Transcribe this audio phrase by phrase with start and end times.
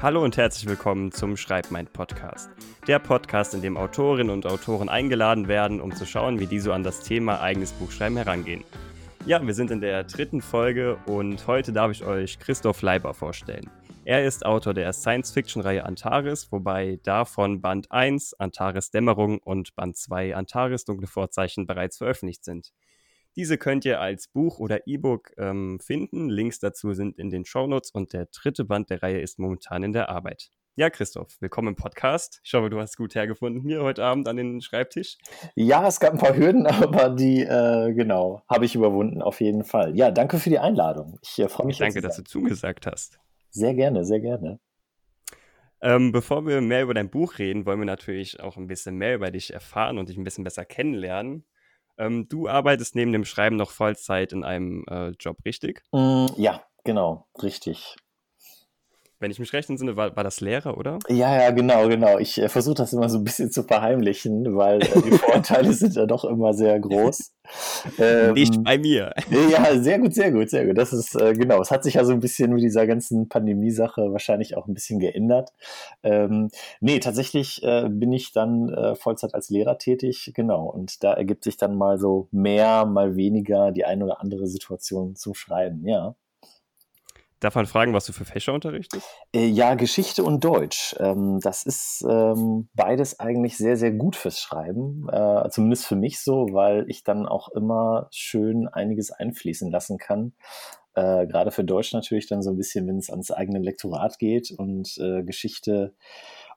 [0.00, 2.48] Hallo und herzlich willkommen zum Schreibmeint Podcast.
[2.86, 6.72] Der Podcast, in dem Autorinnen und Autoren eingeladen werden, um zu schauen, wie die so
[6.72, 8.62] an das Thema eigenes Buchschreiben herangehen.
[9.26, 13.68] Ja, wir sind in der dritten Folge und heute darf ich euch Christoph Leiber vorstellen.
[14.04, 20.36] Er ist Autor der Science-Fiction-Reihe Antares, wobei davon Band 1 Antares Dämmerung und Band 2
[20.36, 22.72] Antares Dunkle Vorzeichen bereits veröffentlicht sind.
[23.38, 26.28] Diese könnt ihr als Buch oder E-Book ähm, finden.
[26.28, 29.92] Links dazu sind in den Shownotes und der dritte Band der Reihe ist momentan in
[29.92, 30.50] der Arbeit.
[30.74, 32.40] Ja, Christoph, willkommen im Podcast.
[32.42, 35.18] Ich hoffe, du hast gut hergefunden hier heute Abend an den Schreibtisch.
[35.54, 39.62] Ja, es gab ein paar Hürden, aber die, äh, genau, habe ich überwunden, auf jeden
[39.62, 39.96] Fall.
[39.96, 41.20] Ja, danke für die Einladung.
[41.22, 41.78] Ich äh, freue mich.
[41.78, 43.20] Danke, dass du zugesagt hast.
[43.50, 44.58] Sehr gerne, sehr gerne.
[45.80, 49.14] Ähm, bevor wir mehr über dein Buch reden, wollen wir natürlich auch ein bisschen mehr
[49.14, 51.44] über dich erfahren und dich ein bisschen besser kennenlernen.
[51.98, 55.82] Ähm, du arbeitest neben dem Schreiben noch Vollzeit in einem äh, Job, richtig?
[55.92, 57.96] Mm, ja, genau, richtig.
[59.20, 61.00] Wenn ich mich recht entsinne, war, war das Lehrer, oder?
[61.08, 62.18] Ja, ja, genau, genau.
[62.18, 65.96] Ich äh, versuche das immer so ein bisschen zu verheimlichen, weil äh, die Vorurteile sind
[65.96, 67.32] ja doch immer sehr groß.
[67.98, 69.14] Ähm, Nicht bei mir.
[69.50, 70.76] Ja, sehr gut, sehr gut, sehr gut.
[70.76, 74.12] Das ist, äh, genau, es hat sich ja so ein bisschen mit dieser ganzen Pandemie-Sache
[74.12, 75.54] wahrscheinlich auch ein bisschen geändert.
[76.02, 76.50] Ähm,
[76.82, 80.66] nee, tatsächlich äh, bin ich dann äh, Vollzeit als Lehrer tätig, genau.
[80.66, 85.16] Und da ergibt sich dann mal so mehr, mal weniger die eine oder andere Situation
[85.16, 86.16] zum Schreiben, ja.
[87.40, 89.06] Darf man fragen, was du für Fächer unterrichtest?
[89.32, 90.96] Äh, ja, Geschichte und Deutsch.
[90.98, 95.08] Ähm, das ist ähm, beides eigentlich sehr, sehr gut fürs Schreiben.
[95.08, 100.32] Äh, zumindest für mich so, weil ich dann auch immer schön einiges einfließen lassen kann.
[100.94, 104.50] Äh, gerade für Deutsch natürlich dann so ein bisschen, wenn es ans eigene Lektorat geht
[104.50, 105.94] und Geschichte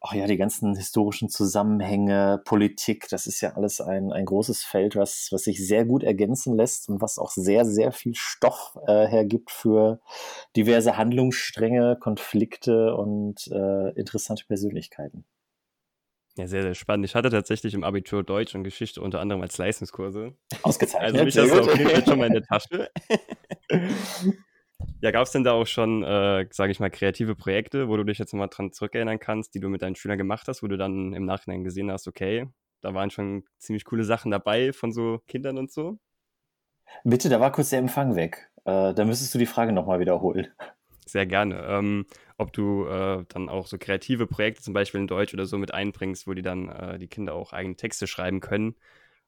[0.02, 4.96] ach ja, die ganzen historischen Zusammenhänge, Politik, das ist ja alles ein, ein großes Feld,
[4.96, 9.08] was, was sich sehr gut ergänzen lässt und was auch sehr, sehr viel Stoff äh,
[9.08, 10.02] hergibt für
[10.56, 15.24] diverse Handlungsstränge, Konflikte und äh, interessante Persönlichkeiten.
[16.38, 17.06] Ja, sehr, sehr spannend.
[17.06, 20.34] Ich hatte tatsächlich im Abitur Deutsch und Geschichte unter anderem als Leistungskurse.
[20.64, 21.14] Ausgezeichnet.
[21.14, 22.90] Also mich hast du auf jeden Fall schon mal in der Tasche.
[25.02, 28.04] Ja, gab es denn da auch schon, äh, sage ich mal, kreative Projekte, wo du
[28.04, 30.78] dich jetzt mal dran zurückerinnern kannst, die du mit deinen Schülern gemacht hast, wo du
[30.78, 32.48] dann im Nachhinein gesehen hast, okay,
[32.82, 35.98] da waren schon ziemlich coole Sachen dabei von so Kindern und so?
[37.04, 38.52] Bitte, da war kurz der Empfang weg.
[38.66, 40.48] Äh, da müsstest du die Frage nochmal wiederholen.
[41.06, 41.66] Sehr gerne.
[41.68, 42.06] Ähm,
[42.38, 45.74] ob du äh, dann auch so kreative Projekte, zum Beispiel in Deutsch oder so, mit
[45.74, 48.76] einbringst, wo die dann äh, die Kinder auch eigene Texte schreiben können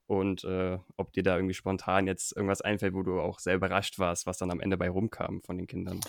[0.06, 3.98] und äh, ob dir da irgendwie spontan jetzt irgendwas einfällt, wo du auch sehr überrascht
[3.98, 6.00] warst, was dann am Ende bei rumkam von den Kindern.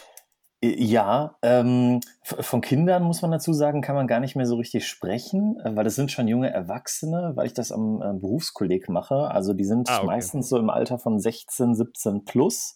[0.63, 4.87] Ja, ähm, von Kindern muss man dazu sagen, kann man gar nicht mehr so richtig
[4.87, 9.29] sprechen, äh, weil das sind schon junge Erwachsene, weil ich das am äh, Berufskolleg mache.
[9.29, 10.07] Also die sind ah, okay.
[10.07, 12.75] meistens so im Alter von 16, 17 plus.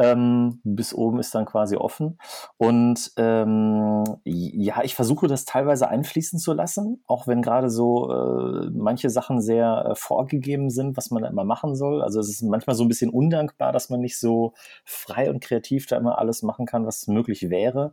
[0.00, 2.18] Ähm, bis oben ist dann quasi offen.
[2.56, 8.70] Und ähm, ja, ich versuche das teilweise einfließen zu lassen, auch wenn gerade so äh,
[8.72, 12.02] manche Sachen sehr äh, vorgegeben sind, was man da immer machen soll.
[12.02, 14.54] Also es ist manchmal so ein bisschen undankbar, dass man nicht so
[14.86, 17.92] frei und kreativ da immer alles machen kann, was möglich wäre.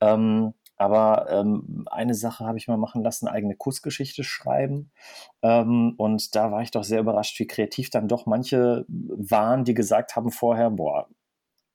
[0.00, 4.90] Ähm, aber ähm, eine Sache habe ich mal machen lassen, eigene Kursgeschichte schreiben.
[5.42, 9.74] Ähm, und da war ich doch sehr überrascht, wie kreativ dann doch manche waren, die
[9.74, 11.08] gesagt haben vorher, boah,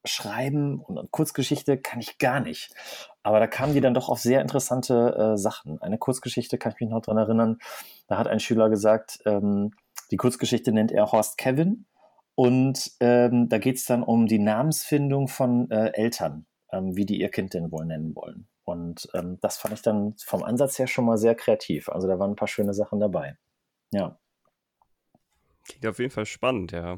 [0.08, 2.74] schreiben und Kurzgeschichte kann ich gar nicht.
[3.24, 5.82] Aber da kamen die dann doch auf sehr interessante äh, Sachen.
[5.82, 7.58] Eine Kurzgeschichte kann ich mich noch dran erinnern.
[8.08, 9.72] Da hat ein Schüler gesagt, ähm,
[10.12, 11.86] die Kurzgeschichte nennt er Horst Kevin.
[12.36, 17.20] Und ähm, da geht es dann um die Namensfindung von äh, Eltern, ähm, wie die
[17.20, 18.48] ihr Kind denn wohl nennen wollen.
[18.64, 21.90] Und ähm, das fand ich dann vom Ansatz her schon mal sehr kreativ.
[21.90, 23.38] Also da waren ein paar schöne Sachen dabei.
[23.92, 24.20] Ja.
[25.68, 26.98] Klingt auf jeden Fall spannend, ja.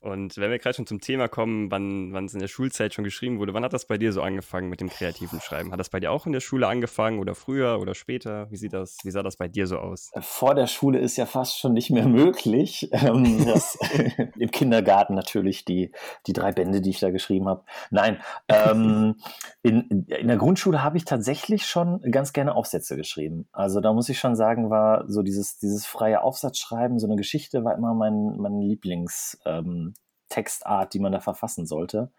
[0.00, 3.38] Und wenn wir gerade schon zum Thema kommen, wann, es in der Schulzeit schon geschrieben
[3.38, 5.72] wurde, wann hat das bei dir so angefangen mit dem kreativen Schreiben?
[5.72, 8.50] Hat das bei dir auch in der Schule angefangen oder früher oder später?
[8.50, 10.10] Wie sieht das, wie sah das bei dir so aus?
[10.20, 12.88] Vor der Schule ist ja fast schon nicht mehr möglich.
[12.92, 13.78] Ähm, das,
[14.38, 15.92] Im Kindergarten natürlich die,
[16.26, 17.64] die drei Bände, die ich da geschrieben habe.
[17.90, 19.16] Nein, ähm,
[19.62, 23.48] in, in der Grundschule habe ich tatsächlich schon ganz gerne Aufsätze geschrieben.
[23.52, 27.64] Also da muss ich schon sagen, war so dieses, dieses freie Aufsatzschreiben, so eine Geschichte
[27.64, 29.38] war immer mein, mein Lieblings.
[29.44, 29.89] Ähm,
[30.30, 32.10] Textart, die man da verfassen sollte.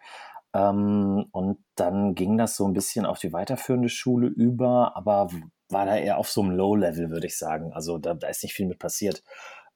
[0.53, 5.29] Ähm, und dann ging das so ein bisschen auf die weiterführende Schule über, aber
[5.69, 7.73] war da eher auf so einem Low-Level, würde ich sagen.
[7.73, 9.23] Also da, da, ist nicht viel mit passiert.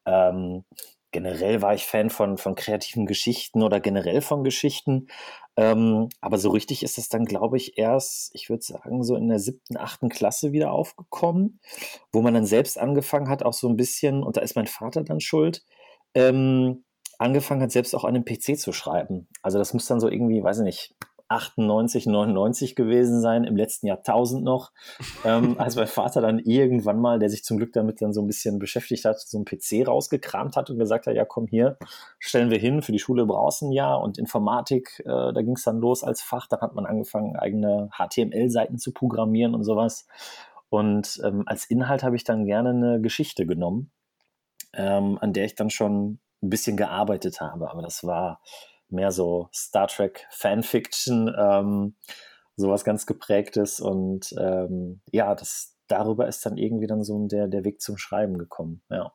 [0.05, 0.65] Ähm,
[1.11, 5.07] generell war ich Fan von, von kreativen Geschichten oder generell von Geschichten.
[5.55, 9.29] Ähm, aber so richtig ist das dann, glaube ich, erst, ich würde sagen, so in
[9.29, 11.61] der siebten, achten Klasse wieder aufgekommen,
[12.11, 15.03] wo man dann selbst angefangen hat, auch so ein bisschen, und da ist mein Vater
[15.03, 15.63] dann schuld,
[16.13, 16.83] ähm,
[17.19, 19.27] angefangen hat, selbst auch an einem PC zu schreiben.
[19.41, 20.95] Also das muss dann so irgendwie, weiß ich nicht,
[21.27, 24.71] 98, 99 gewesen sein, im letzten Jahrtausend noch,
[25.23, 28.27] ähm, als mein Vater dann irgendwann mal, der sich zum Glück damit dann so ein
[28.27, 31.77] bisschen beschäftigt hat, so einen PC rausgekramt hat und gesagt hat, ja komm hier,
[32.19, 35.55] stellen wir hin, für die Schule brauchst du ein Jahr und Informatik, äh, da ging
[35.55, 40.05] es dann los als Fach, dann hat man angefangen, eigene HTML-Seiten zu programmieren und sowas.
[40.69, 43.91] Und ähm, als Inhalt habe ich dann gerne eine Geschichte genommen,
[44.73, 48.41] ähm, an der ich dann schon ein bisschen gearbeitet habe, aber das war
[48.89, 51.95] mehr so Star Trek Fanfiction, ähm,
[52.55, 57.63] sowas ganz geprägtes und ähm, ja, das darüber ist dann irgendwie dann so der, der
[57.63, 59.11] Weg zum Schreiben gekommen, ja.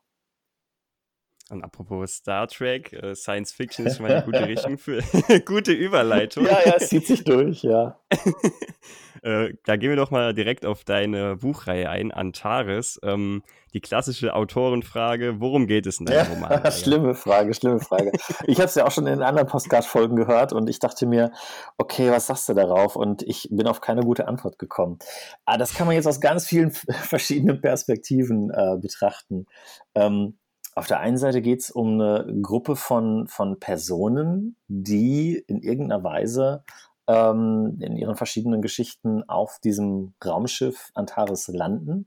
[1.50, 5.02] Und apropos Star Trek, äh, Science Fiction ist schon mal eine gute Richtung für
[5.44, 6.46] gute Überleitung.
[6.46, 8.00] Ja, ja, es zieht sich durch, ja.
[9.22, 12.98] äh, da gehen wir doch mal direkt auf deine Buchreihe ein, Antares.
[13.02, 16.72] Ähm, die klassische Autorenfrage, worum geht es in deinem ja, Roman?
[16.72, 18.12] schlimme Frage, schlimme Frage.
[18.46, 21.32] ich habe es ja auch schon in anderen Postcard-Folgen gehört und ich dachte mir,
[21.78, 22.96] okay, was sagst du darauf?
[22.96, 24.98] Und ich bin auf keine gute Antwort gekommen.
[25.44, 29.46] Aber ah, das kann man jetzt aus ganz vielen verschiedenen Perspektiven äh, betrachten.
[29.94, 30.38] Ähm,
[30.74, 36.04] auf der einen Seite geht es um eine Gruppe von, von Personen, die in irgendeiner
[36.04, 36.64] Weise
[37.10, 42.06] ähm, in ihren verschiedenen Geschichten auf diesem Raumschiff Antares landen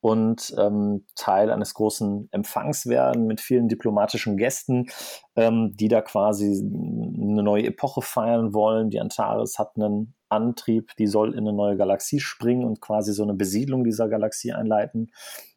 [0.00, 4.86] und ähm, Teil eines großen Empfangs werden mit vielen diplomatischen Gästen,
[5.34, 8.90] ähm, die da quasi eine neue Epoche feiern wollen.
[8.90, 13.22] Die Antares hat einen Antrieb, die soll in eine neue Galaxie springen und quasi so
[13.22, 15.10] eine Besiedlung dieser Galaxie einleiten.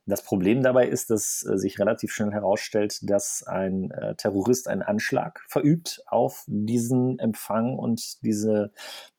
[0.07, 4.81] Das Problem dabei ist, dass äh, sich relativ schnell herausstellt, dass ein äh, Terrorist einen
[4.81, 8.71] Anschlag verübt auf diesen Empfang und diese,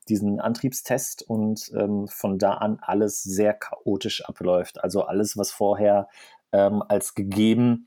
[0.09, 4.83] diesen Antriebstest und ähm, von da an alles sehr chaotisch abläuft.
[4.83, 6.09] Also alles, was vorher
[6.53, 7.87] ähm, als gegeben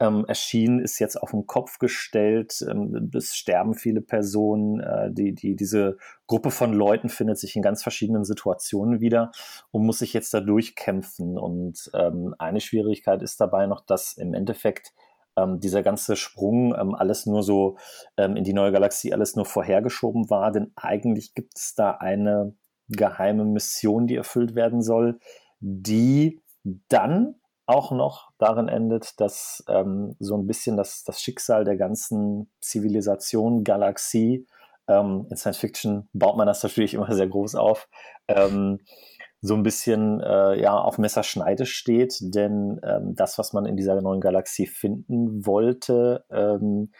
[0.00, 2.64] ähm, erschienen, ist jetzt auf den Kopf gestellt.
[2.68, 4.80] Ähm, es sterben viele Personen.
[4.80, 9.32] Äh, die, die, diese Gruppe von Leuten findet sich in ganz verschiedenen Situationen wieder
[9.70, 11.36] und muss sich jetzt da durchkämpfen.
[11.36, 14.92] Und ähm, eine Schwierigkeit ist dabei noch, dass im Endeffekt
[15.36, 17.76] ähm, dieser ganze Sprung, ähm, alles nur so
[18.16, 20.52] ähm, in die neue Galaxie, alles nur vorhergeschoben war.
[20.52, 22.54] Denn eigentlich gibt es da eine
[22.88, 25.18] geheime Mission, die erfüllt werden soll,
[25.60, 26.40] die
[26.88, 27.34] dann
[27.68, 33.62] auch noch darin endet, dass ähm, so ein bisschen das, das Schicksal der ganzen Zivilisation,
[33.62, 34.46] Galaxie,
[34.88, 37.88] ähm, in Science Fiction baut man das natürlich immer sehr groß auf,
[38.26, 38.80] ähm,
[39.42, 44.00] so ein bisschen äh, ja, auf Messerschneide steht, denn ähm, das, was man in dieser
[44.00, 46.90] neuen Galaxie finden wollte, ähm,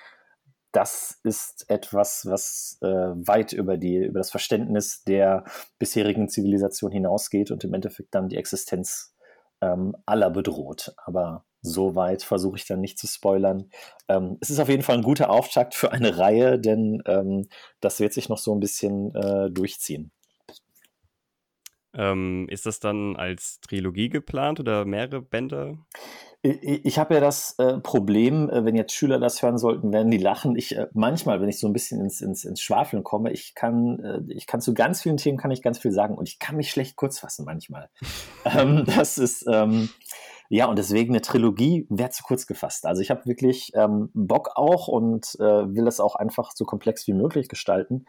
[0.72, 5.44] das ist etwas, was äh, weit über, die, über das Verständnis der
[5.78, 9.14] bisherigen Zivilisation hinausgeht und im Endeffekt dann die Existenz
[9.60, 10.94] ähm, aller bedroht.
[11.04, 13.70] Aber so weit versuche ich dann nicht zu spoilern.
[14.08, 17.48] Ähm, es ist auf jeden Fall ein guter Auftakt für eine Reihe, denn ähm,
[17.80, 20.12] das wird sich noch so ein bisschen äh, durchziehen.
[21.94, 25.78] Ähm, ist das dann als Trilogie geplant oder mehrere Bände?
[26.42, 30.18] Ich habe ja das äh, Problem, äh, wenn jetzt Schüler das hören sollten, werden die
[30.18, 30.54] lachen.
[30.54, 34.24] Ich äh, manchmal, wenn ich so ein bisschen ins, ins, ins Schwafeln komme, ich kann,
[34.28, 36.70] ich kann zu ganz vielen Themen kann ich ganz viel sagen und ich kann mich
[36.70, 37.88] schlecht kurz fassen manchmal.
[38.44, 39.88] ähm, das ist ähm,
[40.50, 42.86] ja, und deswegen eine Trilogie wäre zu kurz gefasst.
[42.86, 47.06] Also ich habe wirklich ähm, Bock auch und äh, will das auch einfach so komplex
[47.06, 48.06] wie möglich gestalten,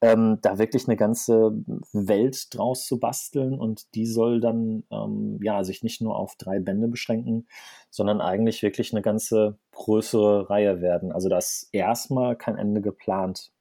[0.00, 1.52] ähm, da wirklich eine ganze
[1.92, 6.60] Welt draus zu basteln und die soll dann ähm, ja sich nicht nur auf drei
[6.60, 7.46] Bände beschränken,
[7.90, 11.12] sondern eigentlich wirklich eine ganze größere Reihe werden.
[11.12, 13.52] Also da ist erstmal kein Ende geplant.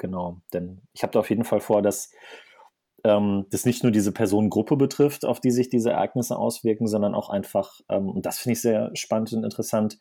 [0.00, 2.10] Genau, denn ich habe da auf jeden Fall vor, dass
[3.04, 7.30] ähm, das nicht nur diese Personengruppe betrifft, auf die sich diese Ereignisse auswirken, sondern auch
[7.30, 9.98] einfach, ähm, und das finde ich sehr spannend und interessant,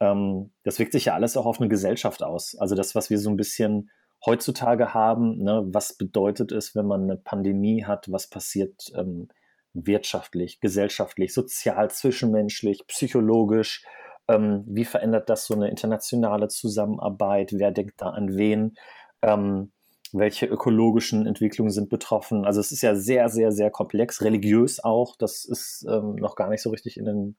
[0.00, 2.56] ähm, das wirkt sich ja alles auch auf eine Gesellschaft aus.
[2.58, 3.90] Also das, was wir so ein bisschen
[4.24, 9.28] heutzutage haben, ne, was bedeutet es, wenn man eine Pandemie hat, was passiert ähm,
[9.72, 13.84] wirtschaftlich, gesellschaftlich, sozial, zwischenmenschlich, psychologisch,
[14.28, 18.74] ähm, wie verändert das so eine internationale Zusammenarbeit, wer denkt da an wen,
[19.22, 19.72] ähm,
[20.12, 22.44] welche ökologischen Entwicklungen sind betroffen.
[22.44, 25.16] Also es ist ja sehr, sehr, sehr komplex, religiös auch.
[25.16, 27.36] Das ist ähm, noch gar nicht so richtig in den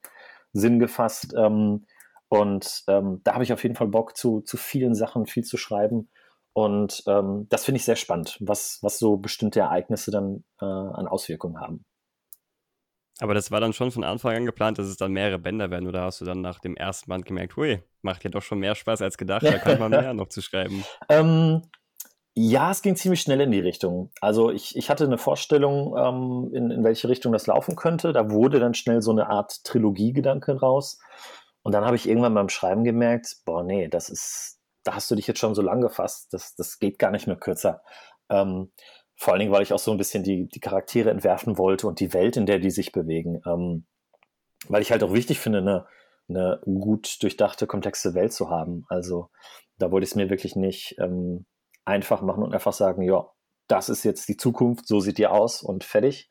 [0.53, 1.33] Sinn gefasst.
[1.37, 1.85] Ähm,
[2.29, 5.57] und ähm, da habe ich auf jeden Fall Bock zu, zu vielen Sachen, viel zu
[5.57, 6.09] schreiben.
[6.53, 11.07] Und ähm, das finde ich sehr spannend, was, was so bestimmte Ereignisse dann äh, an
[11.07, 11.85] Auswirkungen haben.
[13.19, 15.87] Aber das war dann schon von Anfang an geplant, dass es dann mehrere Bänder werden,
[15.87, 18.73] oder hast du dann nach dem ersten Band gemerkt, hui, macht ja doch schon mehr
[18.73, 20.83] Spaß als gedacht, da kann man mehr noch zu schreiben?
[22.33, 24.11] Ja, es ging ziemlich schnell in die Richtung.
[24.21, 28.13] Also ich, ich hatte eine Vorstellung, ähm, in, in welche Richtung das laufen könnte.
[28.13, 31.00] Da wurde dann schnell so eine Art Trilogie-Gedanke raus.
[31.61, 35.15] Und dann habe ich irgendwann beim Schreiben gemerkt, boah, nee, das ist, da hast du
[35.15, 37.83] dich jetzt schon so lang gefasst, das, das geht gar nicht mehr kürzer.
[38.29, 38.71] Ähm,
[39.15, 42.00] vor allen Dingen, weil ich auch so ein bisschen die, die Charaktere entwerfen wollte und
[42.00, 43.41] die Welt, in der die sich bewegen.
[43.45, 43.85] Ähm,
[44.67, 45.85] weil ich halt auch wichtig finde, eine,
[46.29, 48.85] eine gut durchdachte, komplexe Welt zu haben.
[48.88, 49.29] Also
[49.77, 51.45] da wollte ich es mir wirklich nicht ähm,
[51.91, 53.29] einfach machen und einfach sagen, ja,
[53.67, 56.29] das ist jetzt die Zukunft, so sieht die aus und fertig,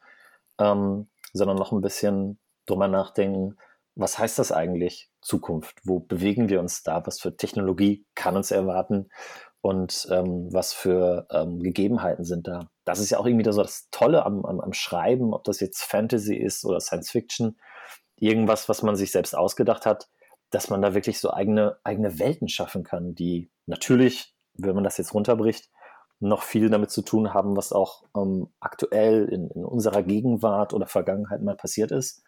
[0.59, 3.57] ähm, sondern noch ein bisschen drüber nachdenken,
[3.95, 5.81] was heißt das eigentlich Zukunft?
[5.85, 7.05] Wo bewegen wir uns da?
[7.07, 9.11] Was für Technologie kann uns erwarten?
[9.61, 12.71] Und ähm, was für ähm, Gegebenheiten sind da?
[12.85, 15.83] Das ist ja auch irgendwie so das Tolle am, am, am Schreiben, ob das jetzt
[15.83, 17.59] Fantasy ist oder Science Fiction,
[18.17, 20.09] irgendwas, was man sich selbst ausgedacht hat,
[20.49, 24.99] dass man da wirklich so eigene, eigene Welten schaffen kann, die natürlich, wenn man das
[24.99, 25.71] jetzt runterbricht,
[26.21, 30.87] noch viel damit zu tun haben, was auch ähm, aktuell in, in, unserer Gegenwart oder
[30.87, 32.23] Vergangenheit mal passiert ist.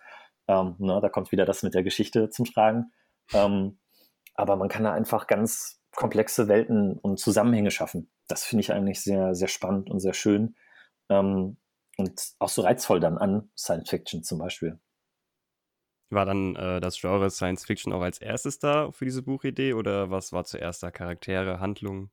[0.49, 2.93] Ähm, na, da kommt wieder das mit der Geschichte zum Tragen.
[3.35, 3.79] Ähm,
[4.35, 8.11] aber man kann da einfach ganz komplexe Welten und Zusammenhänge schaffen.
[8.29, 10.57] Das finde ich eigentlich sehr, sehr spannend und sehr schön.
[11.11, 11.59] Ähm,
[11.99, 14.81] und auch so reizvoll dann an Science Fiction zum Beispiel.
[16.13, 20.11] War dann äh, das Genre Science Fiction auch als erstes da für diese Buchidee oder
[20.11, 20.91] was war zuerst da?
[20.91, 22.11] Charaktere, Handlungen?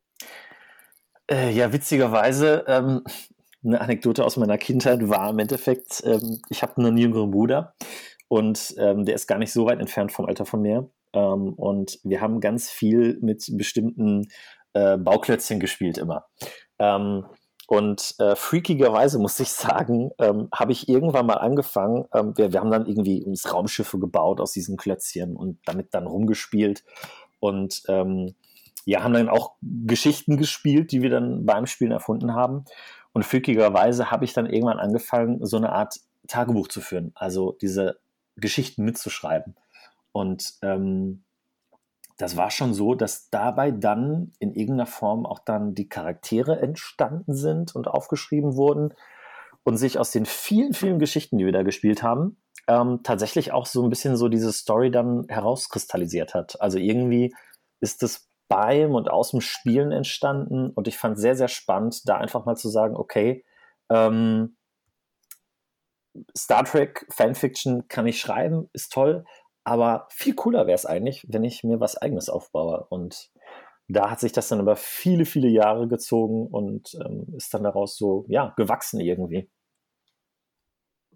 [1.30, 3.04] Äh, ja, witzigerweise, ähm,
[3.64, 7.76] eine Anekdote aus meiner Kindheit war im Endeffekt, ähm, ich habe einen jüngeren Bruder
[8.30, 10.90] und ähm, der ist gar nicht so weit entfernt vom Alter von mir.
[11.14, 14.28] Ähm, und wir haben ganz viel mit bestimmten
[14.74, 16.26] äh, Bauklötzchen gespielt immer.
[16.80, 17.26] Ähm,
[17.70, 22.62] und äh, freakigerweise muss ich sagen, ähm, habe ich irgendwann mal angefangen, ähm, wir, wir
[22.62, 26.84] haben dann irgendwie uns Raumschiffe gebaut aus diesen Klötzchen und damit dann rumgespielt.
[27.40, 28.34] Und ähm,
[28.86, 32.66] ja, haben dann auch Geschichten gespielt, die wir dann beim Spielen erfunden haben.
[33.14, 38.00] Und freakigerweise habe ich dann irgendwann angefangen, so eine Art Tagebuch zu führen, also diese
[38.36, 39.56] Geschichten mitzuschreiben.
[40.12, 41.24] Und ähm,
[42.20, 47.34] das war schon so, dass dabei dann in irgendeiner Form auch dann die Charaktere entstanden
[47.34, 48.94] sind und aufgeschrieben wurden
[49.64, 53.66] und sich aus den vielen, vielen Geschichten, die wir da gespielt haben, ähm, tatsächlich auch
[53.66, 56.62] so ein bisschen so diese Story dann herauskristallisiert hat.
[56.62, 57.34] Also irgendwie
[57.80, 62.18] ist es beim und aus dem Spielen entstanden und ich fand sehr, sehr spannend, da
[62.18, 63.46] einfach mal zu sagen, okay,
[63.90, 64.58] ähm,
[66.38, 69.24] Star Trek Fanfiction kann ich schreiben, ist toll,
[69.70, 72.86] aber viel cooler wäre es eigentlich, wenn ich mir was eigenes aufbaue.
[72.90, 73.32] Und
[73.88, 77.98] da hat sich das dann über viele, viele Jahre gezogen und ähm, ist dann daraus
[77.98, 79.50] so, ja, gewachsen irgendwie.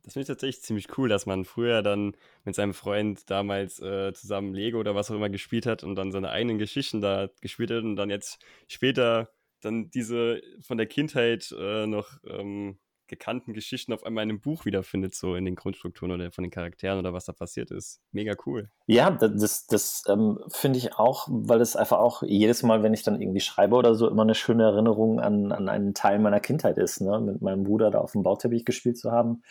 [0.03, 4.11] Das finde ich tatsächlich ziemlich cool, dass man früher dann mit seinem Freund damals äh,
[4.13, 7.71] zusammen Lego oder was auch immer gespielt hat und dann seine eigenen Geschichten da gespielt
[7.71, 9.29] hat und dann jetzt später
[9.61, 14.65] dann diese von der Kindheit äh, noch ähm, gekannten Geschichten auf einmal in einem Buch
[14.65, 18.01] wiederfindet, so in den Grundstrukturen oder von den Charakteren oder was da passiert ist.
[18.11, 18.69] Mega cool.
[18.87, 23.03] Ja, das, das ähm, finde ich auch, weil es einfach auch jedes Mal, wenn ich
[23.03, 26.77] dann irgendwie schreibe oder so, immer eine schöne Erinnerung an, an einen Teil meiner Kindheit
[26.77, 27.19] ist, ne?
[27.19, 29.43] mit meinem Bruder da auf dem Bauteppich gespielt zu haben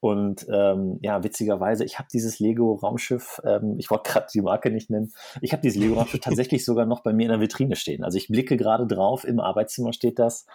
[0.00, 4.90] und ähm, ja, witzigerweise, ich habe dieses Lego-Raumschiff, ähm, ich wollte gerade die Marke nicht
[4.90, 8.04] nennen, ich habe dieses Lego-Raumschiff tatsächlich sogar noch bei mir in der Vitrine stehen.
[8.04, 10.46] Also ich blicke gerade drauf, im Arbeitszimmer steht das.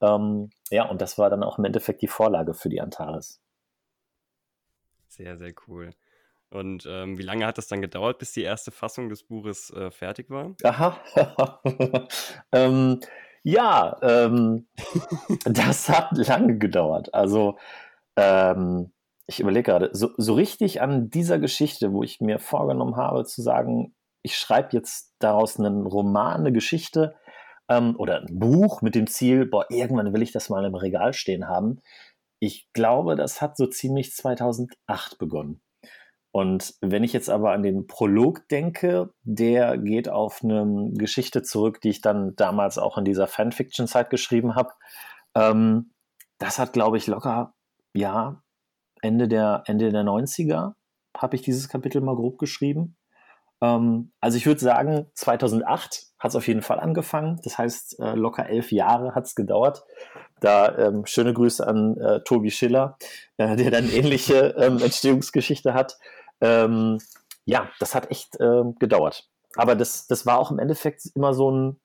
[0.00, 3.40] Ähm, ja, und das war dann auch im Endeffekt die Vorlage für die Antares.
[5.08, 5.90] Sehr, sehr cool.
[6.50, 9.90] Und ähm, wie lange hat das dann gedauert, bis die erste Fassung des Buches äh,
[9.90, 10.54] fertig war?
[10.62, 10.98] Aha.
[12.52, 13.00] ähm,
[13.42, 14.66] ja, ähm,
[15.44, 17.12] das hat lange gedauert.
[17.14, 17.58] Also
[18.16, 18.92] ähm,
[19.26, 23.42] ich überlege gerade, so, so richtig an dieser Geschichte, wo ich mir vorgenommen habe zu
[23.42, 27.14] sagen, ich schreibe jetzt daraus einen Roman, eine Geschichte
[27.68, 31.12] ähm, oder ein Buch mit dem Ziel, boah, irgendwann will ich das mal im Regal
[31.12, 31.80] stehen haben.
[32.40, 35.62] Ich glaube, das hat so ziemlich 2008 begonnen.
[36.32, 41.80] Und wenn ich jetzt aber an den Prolog denke, der geht auf eine Geschichte zurück,
[41.82, 44.70] die ich dann damals auch in dieser Fanfiction-Zeit geschrieben habe.
[45.36, 45.92] Ähm,
[46.38, 47.54] das hat, glaube ich, locker
[47.94, 48.42] ja,
[49.00, 50.74] Ende der, Ende der 90er
[51.16, 52.96] habe ich dieses Kapitel mal grob geschrieben.
[53.60, 57.40] Ähm, also ich würde sagen, 2008 hat es auf jeden Fall angefangen.
[57.44, 59.84] Das heißt, äh, locker elf Jahre hat es gedauert.
[60.40, 62.96] Da ähm, schöne Grüße an äh, Tobi Schiller,
[63.36, 65.98] äh, der dann ähnliche ähm, Entstehungsgeschichte hat.
[66.40, 66.98] Ähm,
[67.44, 69.28] ja, das hat echt ähm, gedauert.
[69.56, 71.80] Aber das, das war auch im Endeffekt immer so ein,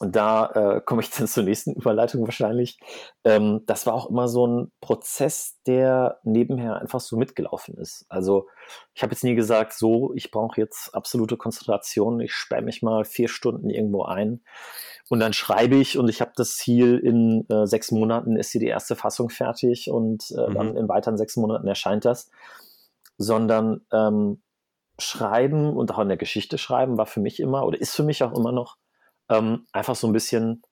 [0.00, 2.78] und da äh, komme ich dann zur nächsten Überleitung wahrscheinlich.
[3.22, 8.06] Ähm, das war auch immer so ein Prozess, der nebenher einfach so mitgelaufen ist.
[8.08, 8.48] Also
[8.94, 13.04] ich habe jetzt nie gesagt, so, ich brauche jetzt absolute Konzentration, ich sperre mich mal
[13.04, 14.40] vier Stunden irgendwo ein
[15.10, 18.60] und dann schreibe ich und ich habe das Ziel, in äh, sechs Monaten ist hier
[18.60, 20.54] die erste Fassung fertig und äh, mhm.
[20.54, 22.30] dann in weiteren sechs Monaten erscheint das.
[23.18, 24.40] Sondern ähm,
[24.98, 28.22] Schreiben und auch in der Geschichte schreiben war für mich immer oder ist für mich
[28.22, 28.76] auch immer noch
[29.30, 30.62] ähm, einfach so ein bisschen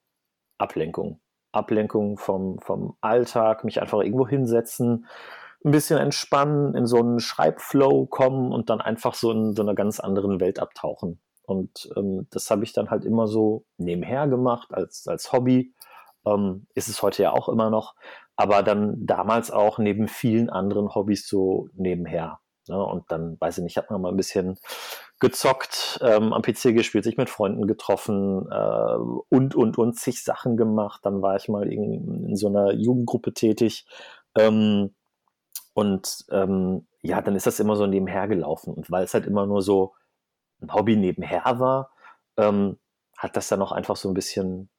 [0.58, 1.20] Ablenkung.
[1.52, 5.06] Ablenkung vom, vom Alltag, mich einfach irgendwo hinsetzen,
[5.64, 9.74] ein bisschen entspannen, in so einen Schreibflow kommen und dann einfach so in so einer
[9.74, 11.20] ganz anderen Welt abtauchen.
[11.42, 15.74] Und ähm, das habe ich dann halt immer so nebenher gemacht als, als Hobby.
[16.26, 17.94] Ähm, ist es heute ja auch immer noch,
[18.36, 22.40] aber dann damals auch neben vielen anderen Hobbys so nebenher.
[22.68, 22.84] Ne?
[22.84, 24.58] Und dann, weiß ich nicht, hat man mal ein bisschen
[25.20, 28.96] gezockt, ähm, am PC gespielt, sich mit Freunden getroffen äh,
[29.28, 31.00] und, und, und zig Sachen gemacht.
[31.04, 33.86] Dann war ich mal in, in so einer Jugendgruppe tätig.
[34.36, 34.94] Ähm,
[35.74, 38.74] und ähm, ja, dann ist das immer so nebenher gelaufen.
[38.74, 39.94] Und weil es halt immer nur so
[40.60, 41.90] ein Hobby nebenher war,
[42.36, 42.78] ähm,
[43.16, 44.70] hat das dann auch einfach so ein bisschen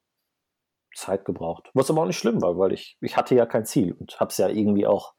[0.94, 1.70] Zeit gebraucht.
[1.74, 4.30] Was aber auch nicht schlimm war, weil ich, ich hatte ja kein Ziel und habe
[4.30, 5.14] es ja irgendwie auch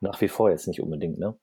[0.00, 1.38] nach wie vor jetzt nicht unbedingt, ne?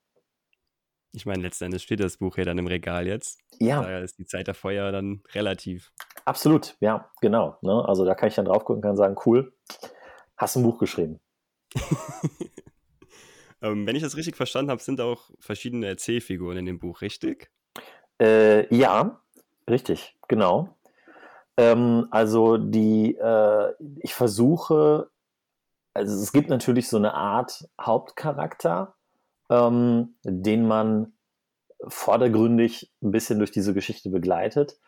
[1.13, 3.39] Ich meine, letzten Endes steht das Buch ja dann im Regal jetzt.
[3.60, 3.82] Ja.
[3.82, 5.91] Daher ist die Zeit davor ja dann relativ.
[6.25, 7.58] Absolut, ja, genau.
[7.62, 7.84] Ne?
[7.86, 9.53] Also da kann ich dann drauf gucken und kann sagen, cool,
[10.38, 11.20] hast ein Buch geschrieben.
[13.62, 17.51] ähm, wenn ich das richtig verstanden habe, sind auch verschiedene Erzählfiguren in dem Buch, richtig?
[18.22, 19.22] Äh, ja,
[19.70, 20.77] richtig, genau.
[21.58, 25.10] Ähm, also die, äh, ich versuche,
[25.94, 28.96] also es gibt natürlich so eine Art Hauptcharakter,
[29.51, 31.13] ähm, den man
[31.88, 34.79] vordergründig ein bisschen durch diese Geschichte begleitet.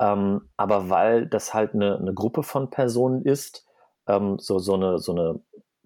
[0.00, 3.64] Ähm, aber weil das halt eine, eine, Gruppe von Personen ist,
[4.06, 5.40] ähm, so, so, eine, so eine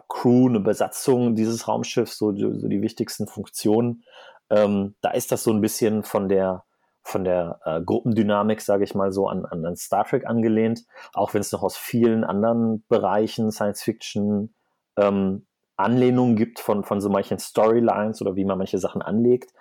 [0.09, 4.05] Crew, eine Besatzung dieses Raumschiffs, so, so die wichtigsten Funktionen,
[4.51, 6.65] ähm, da ist das so ein bisschen von der,
[7.03, 10.85] von der äh, Gruppendynamik, sage ich mal so, an, an, an Star Trek angelehnt,
[11.15, 14.55] auch wenn es noch aus vielen anderen Bereichen Science Fiction
[14.97, 15.47] ähm,
[15.83, 19.53] Anlehnungen gibt von, von so manchen Storylines oder wie man manche Sachen anlegt.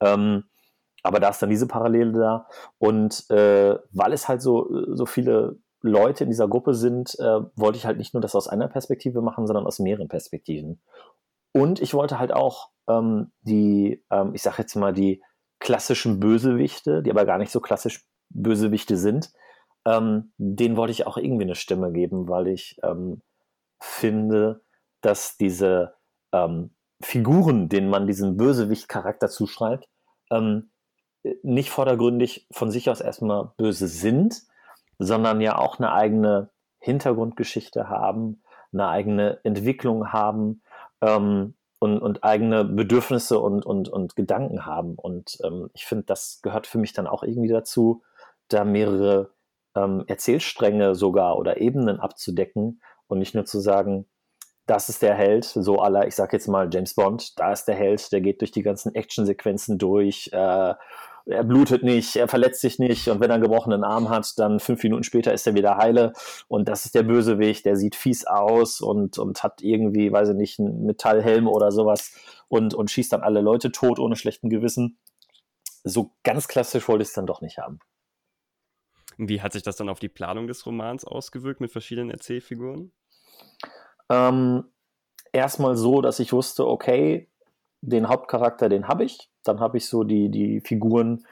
[0.00, 0.44] Ähm,
[1.02, 2.46] aber da ist dann diese Parallele da.
[2.78, 7.78] Und äh, weil es halt so, so viele Leute in dieser Gruppe sind, äh, wollte
[7.78, 10.80] ich halt nicht nur das aus einer Perspektive machen, sondern aus mehreren Perspektiven.
[11.52, 15.22] Und ich wollte halt auch ähm, die, ähm, ich sag jetzt mal, die
[15.58, 19.32] klassischen Bösewichte, die aber gar nicht so klassisch Bösewichte sind,
[19.84, 23.20] ähm, denen wollte ich auch irgendwie eine Stimme geben, weil ich ähm,
[23.80, 24.62] finde,
[25.02, 25.94] dass diese
[26.32, 29.88] ähm, Figuren, denen man diesen Bösewicht-Charakter zuschreibt,
[30.30, 30.70] ähm,
[31.42, 34.42] nicht vordergründig von sich aus erstmal böse sind,
[34.98, 40.62] sondern ja auch eine eigene Hintergrundgeschichte haben, eine eigene Entwicklung haben,
[41.00, 44.94] ähm, und, und eigene Bedürfnisse und, und, und Gedanken haben.
[44.94, 48.04] Und ähm, ich finde, das gehört für mich dann auch irgendwie dazu,
[48.46, 49.32] da mehrere
[49.74, 54.06] ähm, Erzählstränge sogar oder Ebenen abzudecken und nicht nur zu sagen,
[54.66, 57.74] das ist der Held, so aller, ich sag jetzt mal James Bond, da ist der
[57.74, 60.74] Held, der geht durch die ganzen Actionsequenzen durch, äh,
[61.24, 64.60] er blutet nicht, er verletzt sich nicht und wenn er einen gebrochenen Arm hat, dann
[64.60, 66.12] fünf Minuten später ist er wieder heile
[66.48, 70.36] und das ist der Bösewicht, der sieht fies aus und, und hat irgendwie, weiß ich
[70.36, 72.12] nicht, einen Metallhelm oder sowas
[72.48, 74.98] und, und schießt dann alle Leute tot ohne schlechten Gewissen.
[75.84, 77.78] So ganz klassisch wollte ich es dann doch nicht haben.
[79.16, 82.92] Wie hat sich das dann auf die Planung des Romans ausgewirkt mit verschiedenen Erzählfiguren?
[84.12, 84.64] Ähm,
[85.32, 87.30] erstmal so, dass ich wusste, okay,
[87.80, 89.30] den Hauptcharakter, den habe ich.
[89.42, 91.26] Dann habe ich so die, die Figuren,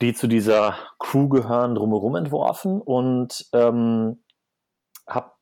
[0.00, 4.22] die zu dieser Crew gehören, drumherum entworfen und ähm,
[5.08, 5.32] habe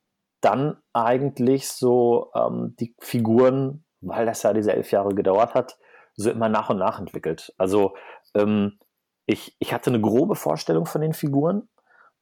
[0.41, 5.79] dann eigentlich so ähm, die Figuren, weil das ja diese elf Jahre gedauert hat,
[6.17, 7.53] so immer nach und nach entwickelt.
[7.59, 7.95] Also
[8.35, 8.79] ähm,
[9.27, 11.69] ich, ich hatte eine grobe Vorstellung von den Figuren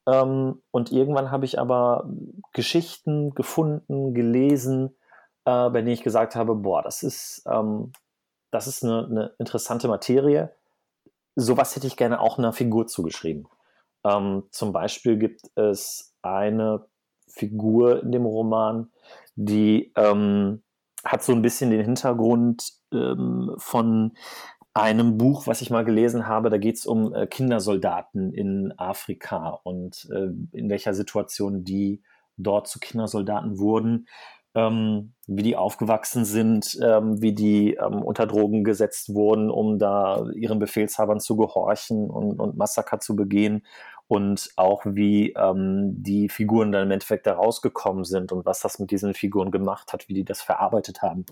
[0.07, 2.09] ähm, und irgendwann habe ich aber
[2.53, 4.95] Geschichten gefunden, gelesen,
[5.45, 7.91] äh, bei denen ich gesagt habe, boah, das ist, ähm,
[8.49, 10.55] das ist eine, eine, interessante Materie.
[11.35, 13.47] Sowas hätte ich gerne auch einer Figur zugeschrieben.
[14.05, 16.85] Ähm, zum Beispiel gibt es eine
[17.27, 18.89] Figur in dem Roman,
[19.35, 20.63] die ähm,
[21.03, 24.17] hat so ein bisschen den Hintergrund ähm, von
[24.77, 26.49] einem Buch, was ich mal gelesen habe.
[26.49, 32.01] Da geht es um äh, Kindersoldaten in Afrika und äh, in welcher Situation die
[32.37, 34.07] dort zu Kindersoldaten wurden
[34.57, 40.25] ähm, wie die aufgewachsen sind, ähm, wie die ähm, unter Drogen gesetzt wurden, um da
[40.33, 43.63] ihren Befehlshabern zu gehorchen und, und Massaker zu begehen
[44.07, 48.79] und auch wie ähm, die Figuren dann im Endeffekt da rausgekommen sind und was das
[48.79, 51.25] mit diesen Figuren gemacht hat, wie die das verarbeitet haben.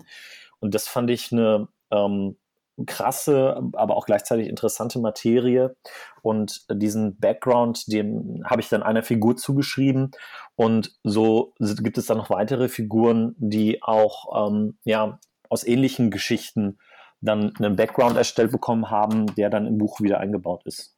[0.60, 2.36] Und das fand ich eine ähm,
[2.84, 5.76] krasse, aber auch gleichzeitig interessante Materie.
[6.22, 10.10] Und diesen Background, dem habe ich dann einer Figur zugeschrieben.
[10.56, 16.78] Und so gibt es dann noch weitere Figuren, die auch ähm, ja, aus ähnlichen Geschichten
[17.20, 20.96] dann einen Background erstellt bekommen haben, der dann im Buch wieder eingebaut ist.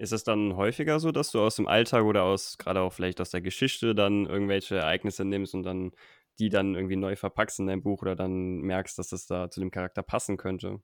[0.00, 3.20] Ist es dann häufiger so, dass du aus dem Alltag oder aus, gerade auch vielleicht
[3.20, 5.92] aus der Geschichte, dann irgendwelche Ereignisse nimmst und dann
[6.40, 9.60] die dann irgendwie neu verpackst in dein Buch oder dann merkst, dass das da zu
[9.60, 10.80] dem Charakter passen könnte?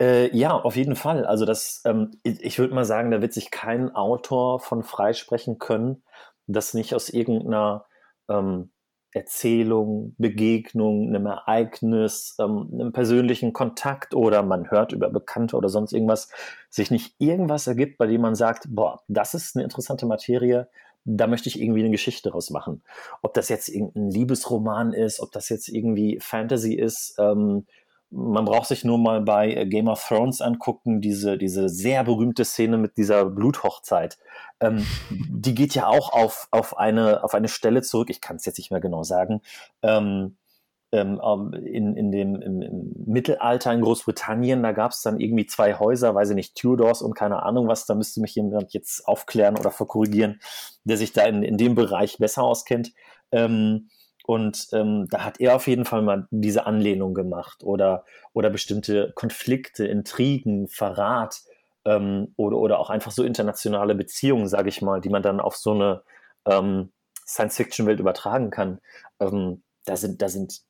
[0.00, 1.26] Äh, ja, auf jeden Fall.
[1.26, 5.58] Also das, ähm, ich, ich würde mal sagen, da wird sich kein Autor von freisprechen
[5.58, 6.04] können,
[6.46, 7.86] das nicht aus irgendeiner
[8.28, 8.70] ähm,
[9.12, 15.92] Erzählung, Begegnung, einem Ereignis, ähm, einem persönlichen Kontakt oder man hört über Bekannte oder sonst
[15.92, 16.28] irgendwas,
[16.68, 20.68] sich nicht irgendwas ergibt, bei dem man sagt, boah, das ist eine interessante Materie,
[21.16, 22.82] da möchte ich irgendwie eine Geschichte draus machen.
[23.22, 27.66] Ob das jetzt irgendein Liebesroman ist, ob das jetzt irgendwie Fantasy ist, ähm,
[28.10, 32.44] man braucht sich nur mal bei äh, Game of Thrones angucken, diese, diese sehr berühmte
[32.44, 34.18] Szene mit dieser Bluthochzeit.
[34.60, 38.46] Ähm, die geht ja auch auf, auf, eine, auf eine Stelle zurück, ich kann es
[38.46, 39.40] jetzt nicht mehr genau sagen,
[39.82, 40.36] ähm,
[40.92, 41.20] ähm,
[41.64, 46.14] in, in dem, im, im, Mittelalter in Großbritannien, da gab es dann irgendwie zwei Häuser,
[46.14, 49.70] weiß ich nicht, Tudors und keine Ahnung was, da müsste mich jemand jetzt aufklären oder
[49.70, 50.40] verkorrigieren,
[50.84, 52.92] der sich da in, in dem Bereich besser auskennt.
[53.32, 53.90] Ähm,
[54.26, 59.12] und ähm, da hat er auf jeden Fall mal diese Anlehnung gemacht oder, oder bestimmte
[59.14, 61.40] Konflikte, Intrigen, Verrat
[61.86, 65.56] ähm, oder, oder auch einfach so internationale Beziehungen, sage ich mal, die man dann auf
[65.56, 66.02] so eine
[66.44, 66.92] ähm,
[67.26, 68.80] Science-Fiction-Welt übertragen kann.
[69.20, 70.60] Ähm, da, sind, da sind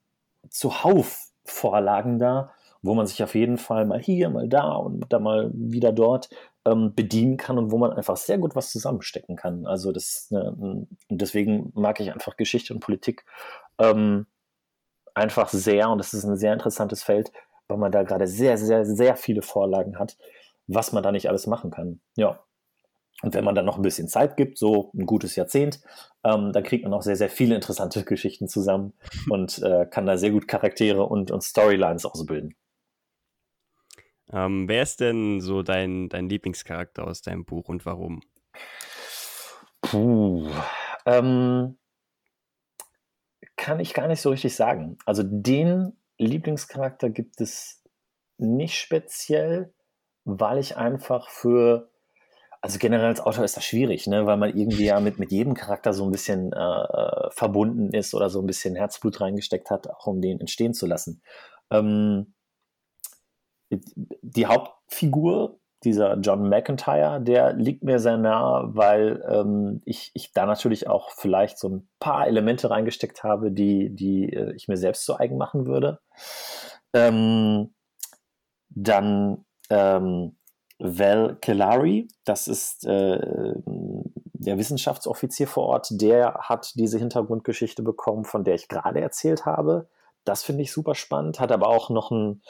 [0.50, 5.18] zuhauf Vorlagen da, wo man sich auf jeden Fall mal hier, mal da und da
[5.18, 6.30] mal wieder dort
[6.64, 9.66] ähm, bedienen kann und wo man einfach sehr gut was zusammenstecken kann.
[9.66, 13.24] Also das eine, deswegen mag ich einfach Geschichte und Politik
[13.78, 14.26] ähm,
[15.14, 17.32] einfach sehr und das ist ein sehr interessantes Feld,
[17.66, 20.16] weil man da gerade sehr, sehr, sehr viele Vorlagen hat,
[20.66, 22.00] was man da nicht alles machen kann.
[22.16, 22.40] Ja.
[23.22, 25.80] Und wenn man dann noch ein bisschen Zeit gibt, so ein gutes Jahrzehnt,
[26.24, 28.94] ähm, dann kriegt man auch sehr, sehr viele interessante Geschichten zusammen
[29.28, 32.54] und äh, kann da sehr gut Charaktere und, und Storylines ausbilden.
[34.30, 38.20] Ähm, wer ist denn so dein, dein Lieblingscharakter aus deinem Buch und warum?
[39.80, 40.50] Puh.
[41.06, 41.78] Ähm,
[43.56, 44.98] kann ich gar nicht so richtig sagen.
[45.06, 47.82] Also den Lieblingscharakter gibt es
[48.36, 49.74] nicht speziell,
[50.24, 51.90] weil ich einfach für,
[52.60, 54.26] also generell als Autor ist das schwierig, ne?
[54.26, 58.30] weil man irgendwie ja mit, mit jedem Charakter so ein bisschen äh, verbunden ist oder
[58.30, 61.22] so ein bisschen Herzblut reingesteckt hat, auch um den entstehen zu lassen.
[61.70, 62.34] Ähm,
[63.70, 70.44] die Hauptfigur, dieser John McIntyre, der liegt mir sehr nah, weil ähm, ich, ich da
[70.44, 75.04] natürlich auch vielleicht so ein paar Elemente reingesteckt habe, die, die äh, ich mir selbst
[75.04, 76.00] zu eigen machen würde.
[76.92, 77.74] Ähm,
[78.70, 80.37] dann ähm,
[80.78, 83.18] Val Kellari, das ist äh,
[83.64, 89.88] der Wissenschaftsoffizier vor Ort, der hat diese Hintergrundgeschichte bekommen, von der ich gerade erzählt habe.
[90.24, 92.42] Das finde ich super spannend, hat aber auch noch ein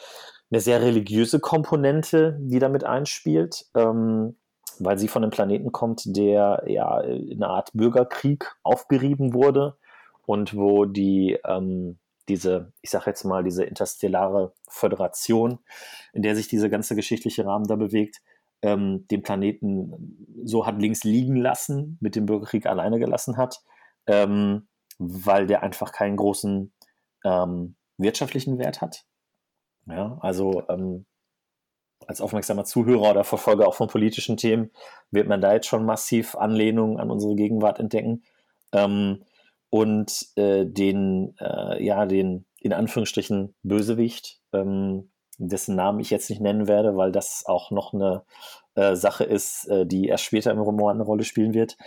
[0.51, 4.35] eine sehr religiöse Komponente, die damit einspielt, ähm,
[4.79, 9.77] weil sie von einem Planeten kommt, der ja in einer Art Bürgerkrieg aufgerieben wurde
[10.25, 15.59] und wo die ähm, diese, ich sage jetzt mal, diese interstellare Föderation,
[16.13, 18.21] in der sich dieser ganze geschichtliche Rahmen da bewegt,
[18.61, 23.61] ähm, den Planeten so hat links liegen lassen, mit dem Bürgerkrieg alleine gelassen hat,
[24.07, 26.73] ähm, weil der einfach keinen großen
[27.25, 29.05] ähm, wirtschaftlichen Wert hat.
[29.85, 31.05] Ja, also ähm,
[32.07, 34.71] als aufmerksamer Zuhörer oder Verfolger auch von politischen Themen
[35.11, 38.23] wird man da jetzt schon massiv Anlehnungen an unsere Gegenwart entdecken.
[38.71, 39.23] Ähm,
[39.69, 46.41] und äh, den, äh, ja, den in Anführungsstrichen Bösewicht, ähm, dessen Namen ich jetzt nicht
[46.41, 48.23] nennen werde, weil das auch noch eine
[48.75, 51.77] äh, Sache ist, äh, die erst später im Roman eine Rolle spielen wird.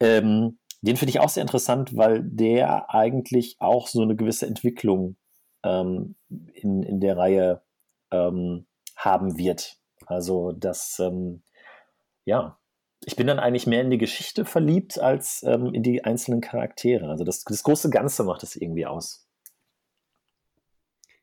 [0.00, 5.16] Ähm, den finde ich auch sehr interessant, weil der eigentlich auch so eine gewisse Entwicklung
[5.62, 7.62] ähm, in, in der Reihe
[8.10, 8.66] ähm,
[8.96, 9.76] haben wird.
[10.06, 11.42] Also das, ähm,
[12.24, 12.58] ja,
[13.06, 17.08] ich bin dann eigentlich mehr in die Geschichte verliebt als ähm, in die einzelnen Charaktere.
[17.08, 19.28] Also das, das große Ganze macht es irgendwie aus.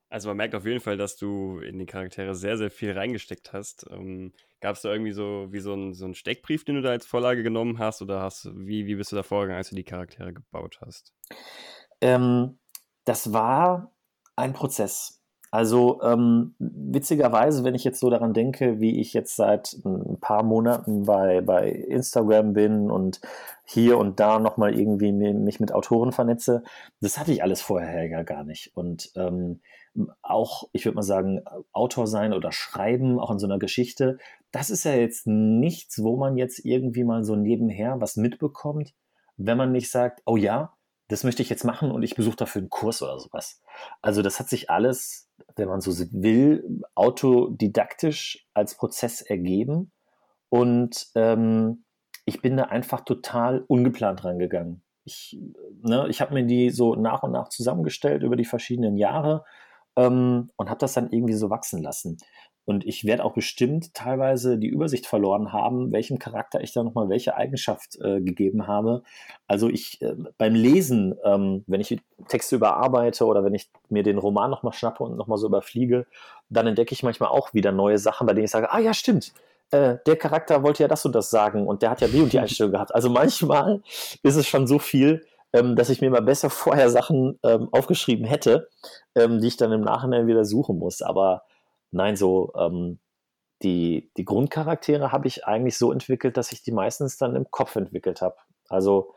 [0.09, 3.53] Also man merkt auf jeden Fall, dass du in die Charaktere sehr, sehr viel reingesteckt
[3.53, 3.85] hast.
[3.89, 6.89] Ähm, Gab es da irgendwie so wie so ein, so ein Steckbrief, den du da
[6.89, 8.01] als Vorlage genommen hast?
[8.01, 11.13] Oder hast wie, wie bist du da vorgegangen, als du die Charaktere gebaut hast?
[11.99, 12.59] Ähm,
[13.05, 13.91] das war
[14.35, 15.20] ein Prozess.
[15.51, 20.43] Also ähm, witzigerweise, wenn ich jetzt so daran denke, wie ich jetzt seit ein paar
[20.43, 23.19] Monaten bei, bei Instagram bin und
[23.65, 26.63] hier und da nochmal irgendwie mich mit Autoren vernetze,
[27.01, 28.71] das hatte ich alles vorher ja gar nicht.
[28.77, 29.59] Und ähm,
[30.21, 31.41] auch, ich würde mal sagen,
[31.73, 34.19] Autor sein oder schreiben, auch in so einer Geschichte,
[34.51, 38.93] das ist ja jetzt nichts, wo man jetzt irgendwie mal so nebenher was mitbekommt,
[39.35, 40.73] wenn man nicht sagt, oh ja,
[41.11, 43.61] das möchte ich jetzt machen und ich besuche dafür einen Kurs oder sowas.
[44.01, 49.91] Also das hat sich alles, wenn man so will, autodidaktisch als Prozess ergeben.
[50.49, 51.83] Und ähm,
[52.25, 54.83] ich bin da einfach total ungeplant rangegangen.
[55.03, 55.39] Ich,
[55.81, 59.43] ne, ich habe mir die so nach und nach zusammengestellt über die verschiedenen Jahre
[59.95, 62.17] ähm, und habe das dann irgendwie so wachsen lassen.
[62.71, 67.09] Und ich werde auch bestimmt teilweise die Übersicht verloren haben, welchem Charakter ich da nochmal
[67.09, 69.03] welche Eigenschaft äh, gegeben habe.
[69.45, 74.17] Also ich äh, beim Lesen, ähm, wenn ich Texte überarbeite oder wenn ich mir den
[74.17, 76.05] Roman nochmal schnappe und nochmal so überfliege,
[76.47, 79.33] dann entdecke ich manchmal auch wieder neue Sachen, bei denen ich sage, ah ja, stimmt,
[79.71, 82.31] äh, der Charakter wollte ja das und das sagen und der hat ja die und
[82.31, 82.95] die Einstellung gehabt.
[82.95, 83.81] Also manchmal
[84.23, 88.25] ist es schon so viel, ähm, dass ich mir mal besser vorher Sachen ähm, aufgeschrieben
[88.25, 88.69] hätte,
[89.15, 91.01] ähm, die ich dann im Nachhinein wieder suchen muss.
[91.01, 91.43] Aber
[91.91, 92.99] Nein, so ähm,
[93.63, 97.75] die, die Grundcharaktere habe ich eigentlich so entwickelt, dass ich die meistens dann im Kopf
[97.75, 98.35] entwickelt habe.
[98.69, 99.13] Also,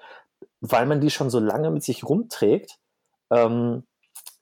[0.60, 2.78] weil man die schon so lange mit sich rumträgt,
[3.30, 3.84] ähm,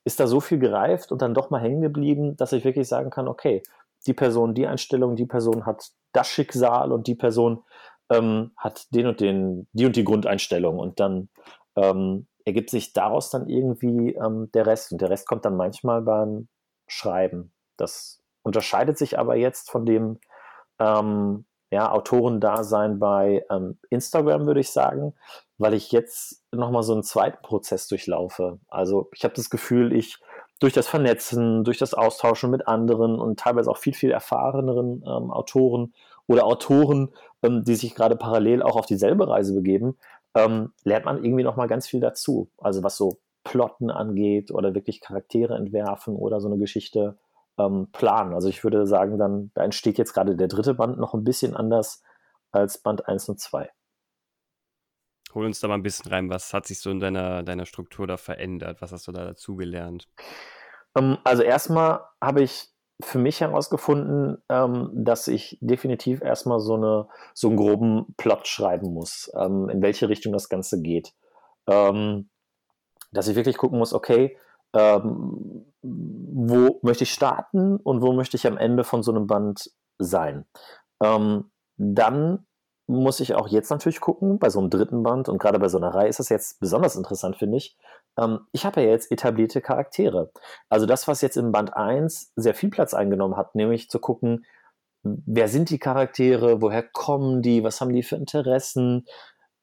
[0.04, 3.10] ist da so viel gereift und dann doch mal hängen geblieben, dass ich wirklich sagen
[3.10, 3.62] kann, okay,
[4.06, 7.62] die Person die Einstellung, die Person hat das Schicksal und die Person
[8.10, 11.28] ähm, hat den und den, die und die Grundeinstellung und dann
[11.76, 16.02] ähm, ergibt sich daraus dann irgendwie ähm, der Rest und der Rest kommt dann manchmal
[16.02, 16.48] beim
[16.88, 17.52] Schreiben.
[17.76, 20.18] Das unterscheidet sich aber jetzt von dem
[20.78, 25.14] ähm, ja, Autorendasein bei ähm, Instagram, würde ich sagen,
[25.56, 28.58] weil ich jetzt nochmal so einen zweiten Prozess durchlaufe.
[28.68, 30.18] Also ich habe das Gefühl, ich
[30.60, 35.30] durch das Vernetzen, durch das Austauschen mit anderen und teilweise auch viel, viel erfahreneren ähm,
[35.30, 35.94] Autoren
[36.26, 37.08] oder Autoren,
[37.42, 39.96] ähm, die sich gerade parallel auch auf dieselbe Reise begeben,
[40.34, 42.48] ähm, lernt man irgendwie nochmal ganz viel dazu.
[42.58, 47.18] Also was so Plotten angeht oder wirklich Charaktere entwerfen oder so eine Geschichte
[47.58, 48.34] ähm, planen.
[48.34, 51.54] Also ich würde sagen, dann, da entsteht jetzt gerade der dritte Band noch ein bisschen
[51.56, 52.02] anders
[52.50, 53.70] als Band 1 und 2.
[55.34, 58.06] Hol uns da mal ein bisschen rein, was hat sich so in deiner, deiner Struktur
[58.06, 58.82] da verändert?
[58.82, 60.08] Was hast du da dazugelernt?
[60.96, 62.68] Ähm, also erstmal habe ich
[63.00, 68.92] für mich herausgefunden, ähm, dass ich definitiv erstmal so, eine, so einen groben Plot schreiben
[68.92, 71.12] muss, ähm, in welche Richtung das Ganze geht.
[71.66, 72.28] Ähm,
[73.12, 74.36] dass ich wirklich gucken muss, okay,
[74.74, 79.70] ähm, wo möchte ich starten und wo möchte ich am Ende von so einem Band
[79.98, 80.46] sein.
[81.02, 82.46] Ähm, dann
[82.86, 85.78] muss ich auch jetzt natürlich gucken, bei so einem dritten Band und gerade bei so
[85.78, 87.76] einer Reihe ist das jetzt besonders interessant, finde ich.
[88.18, 90.30] Ähm, ich habe ja jetzt etablierte Charaktere.
[90.68, 94.44] Also das, was jetzt in Band 1 sehr viel Platz eingenommen hat, nämlich zu gucken,
[95.02, 99.06] wer sind die Charaktere, woher kommen die, was haben die für Interessen,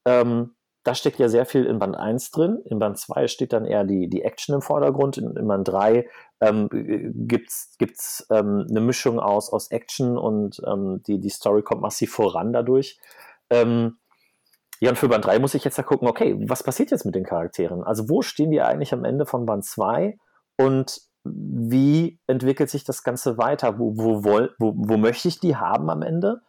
[0.06, 2.62] ähm, da steckt ja sehr viel in Band 1 drin.
[2.64, 5.18] In Band 2 steht dann eher die, die Action im Vordergrund.
[5.18, 6.08] In, in Band 3
[6.40, 6.68] ähm,
[7.28, 12.12] gibt es ähm, eine Mischung aus, aus Action und ähm, die, die Story kommt massiv
[12.12, 12.98] voran dadurch.
[13.50, 13.98] Ähm,
[14.80, 17.14] ja, und für Band 3 muss ich jetzt da gucken, okay, was passiert jetzt mit
[17.14, 17.84] den Charakteren?
[17.84, 20.16] Also wo stehen die eigentlich am Ende von Band 2
[20.56, 23.78] und wie entwickelt sich das Ganze weiter?
[23.78, 26.40] Wo, wo, wo, wo möchte ich die haben am Ende?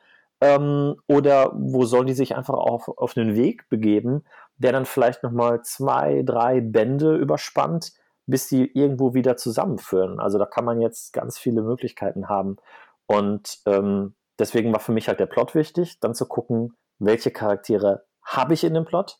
[0.41, 4.23] Ähm, oder wo sollen die sich einfach auf, auf einen Weg begeben,
[4.57, 7.93] der dann vielleicht nochmal zwei, drei Bände überspannt,
[8.25, 10.19] bis die irgendwo wieder zusammenführen.
[10.19, 12.57] Also da kann man jetzt ganz viele Möglichkeiten haben.
[13.05, 18.05] Und ähm, deswegen war für mich halt der Plot wichtig, dann zu gucken, welche Charaktere
[18.23, 19.19] habe ich in dem Plot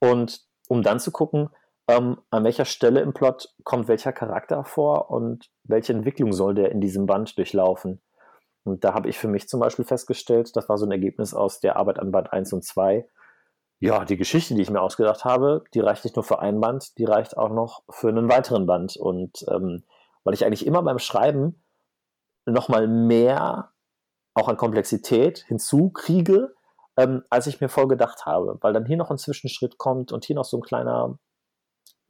[0.00, 1.48] und um dann zu gucken,
[1.88, 6.70] ähm, an welcher Stelle im Plot kommt welcher Charakter vor und welche Entwicklung soll der
[6.72, 8.00] in diesem Band durchlaufen.
[8.64, 11.60] Und da habe ich für mich zum Beispiel festgestellt, das war so ein Ergebnis aus
[11.60, 13.06] der Arbeit an Band 1 und 2.
[13.80, 16.96] Ja, die Geschichte, die ich mir ausgedacht habe, die reicht nicht nur für ein Band,
[16.98, 18.96] die reicht auch noch für einen weiteren Band.
[18.96, 19.82] Und ähm,
[20.22, 21.64] weil ich eigentlich immer beim Schreiben
[22.46, 23.72] nochmal mehr
[24.34, 26.54] auch an Komplexität hinzukriege,
[26.96, 28.58] ähm, als ich mir vorgedacht habe.
[28.60, 31.18] Weil dann hier noch ein Zwischenschritt kommt und hier noch so ein kleiner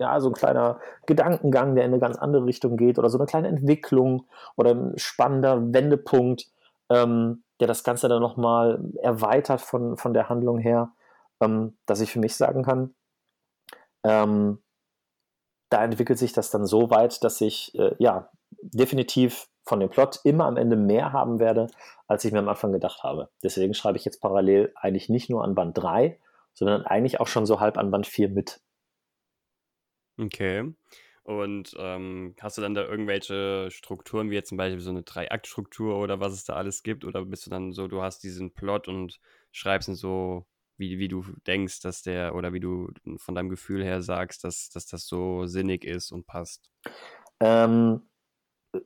[0.03, 3.27] ja, so ein kleiner Gedankengang, der in eine ganz andere Richtung geht oder so eine
[3.27, 6.47] kleine Entwicklung oder ein spannender Wendepunkt,
[6.91, 10.93] ähm, der das Ganze dann nochmal erweitert von, von der Handlung her,
[11.41, 12.95] ähm, dass ich für mich sagen kann,
[14.05, 14.59] ähm,
[15.71, 18.29] da entwickelt sich das dann so weit, dass ich äh, ja
[18.61, 21.69] definitiv von dem Plot immer am Ende mehr haben werde,
[22.09, 23.31] als ich mir am Anfang gedacht habe.
[23.43, 26.19] Deswegen schreibe ich jetzt parallel eigentlich nicht nur an Band 3,
[26.53, 28.61] sondern eigentlich auch schon so halb an Band 4 mit.
[30.19, 30.73] Okay.
[31.25, 35.99] Und ähm, hast du dann da irgendwelche Strukturen, wie jetzt zum Beispiel so eine Drei-Akt-Struktur
[35.99, 37.05] oder was es da alles gibt?
[37.05, 39.21] Oder bist du dann so, du hast diesen Plot und
[39.53, 40.47] schreibst ihn so,
[40.79, 44.71] wie, wie du denkst, dass der, oder wie du von deinem Gefühl her sagst, dass,
[44.71, 46.71] dass das so sinnig ist und passt?
[47.39, 48.03] Ähm,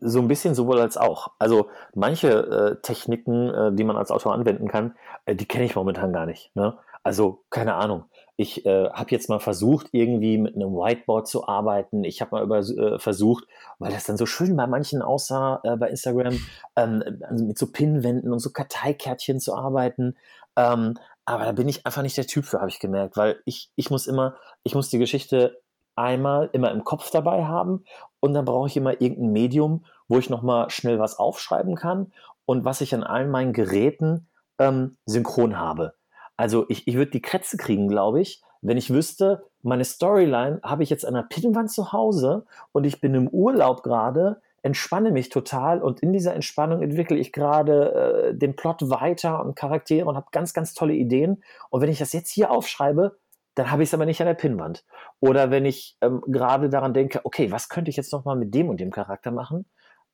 [0.00, 1.32] so ein bisschen sowohl als auch.
[1.38, 5.74] Also manche äh, Techniken, äh, die man als Autor anwenden kann, äh, die kenne ich
[5.74, 6.54] momentan gar nicht.
[6.54, 6.76] Ne?
[7.02, 8.04] Also keine Ahnung
[8.36, 12.04] ich äh, habe jetzt mal versucht, irgendwie mit einem Whiteboard zu arbeiten.
[12.04, 13.44] Ich habe mal über, äh, versucht,
[13.78, 16.38] weil das dann so schön bei manchen aussah äh, bei Instagram,
[16.76, 20.16] ähm, also mit so Pinwänden und so Karteikärtchen zu arbeiten.
[20.54, 23.70] Ähm, aber da bin ich einfach nicht der Typ für, habe ich gemerkt, weil ich,
[23.74, 25.60] ich muss immer, ich muss die Geschichte
[25.96, 27.84] einmal immer im Kopf dabei haben
[28.20, 32.12] und dann brauche ich immer irgendein Medium, wo ich nochmal schnell was aufschreiben kann
[32.44, 35.94] und was ich an allen meinen Geräten ähm, synchron habe.
[36.36, 40.82] Also ich, ich würde die Krätze kriegen, glaube ich, wenn ich wüsste, meine Storyline habe
[40.82, 45.28] ich jetzt an der Pinnwand zu Hause und ich bin im Urlaub gerade, entspanne mich
[45.28, 50.16] total und in dieser Entspannung entwickle ich gerade äh, den Plot weiter und Charaktere und
[50.16, 51.42] habe ganz, ganz tolle Ideen.
[51.70, 53.16] Und wenn ich das jetzt hier aufschreibe,
[53.54, 54.84] dann habe ich es aber nicht an der Pinnwand.
[55.20, 58.68] Oder wenn ich ähm, gerade daran denke, okay, was könnte ich jetzt nochmal mit dem
[58.68, 59.66] und dem Charakter machen,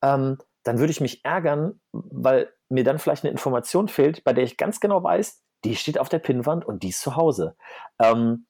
[0.02, 4.44] ähm, dann würde ich mich ärgern, weil mir dann vielleicht eine Information fehlt, bei der
[4.44, 7.56] ich ganz genau weiß, die steht auf der Pinnwand und die ist zu Hause.
[7.98, 8.46] Ähm,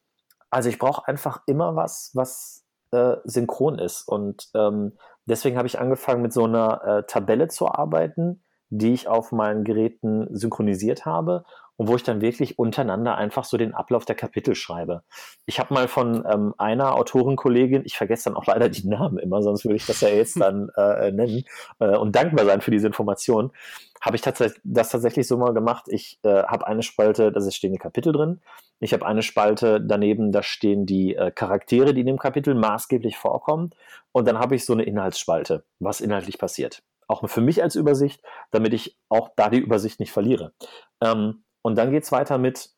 [0.50, 4.06] also ich brauche einfach immer was, was äh, synchron ist.
[4.06, 4.96] Und ähm,
[5.26, 9.64] deswegen habe ich angefangen, mit so einer äh, Tabelle zu arbeiten, die ich auf meinen
[9.64, 11.44] Geräten synchronisiert habe
[11.76, 15.02] und wo ich dann wirklich untereinander einfach so den Ablauf der Kapitel schreibe.
[15.46, 19.42] Ich habe mal von ähm, einer Autorenkollegin, ich vergesse dann auch leider die Namen immer,
[19.42, 21.44] sonst würde ich das ja jetzt dann äh, nennen
[21.78, 23.52] äh, und dankbar sein für diese Information,
[24.00, 25.84] habe ich tatsächlich das tatsächlich so mal gemacht.
[25.88, 28.40] Ich äh, habe eine Spalte, da stehen die Kapitel drin.
[28.80, 33.16] Ich habe eine Spalte daneben, da stehen die äh, Charaktere, die in dem Kapitel maßgeblich
[33.16, 33.70] vorkommen.
[34.10, 36.82] Und dann habe ich so eine Inhaltsspalte, was inhaltlich passiert.
[37.06, 40.52] Auch für mich als Übersicht, damit ich auch da die Übersicht nicht verliere.
[41.00, 42.70] Ähm, und dann geht es weiter mit,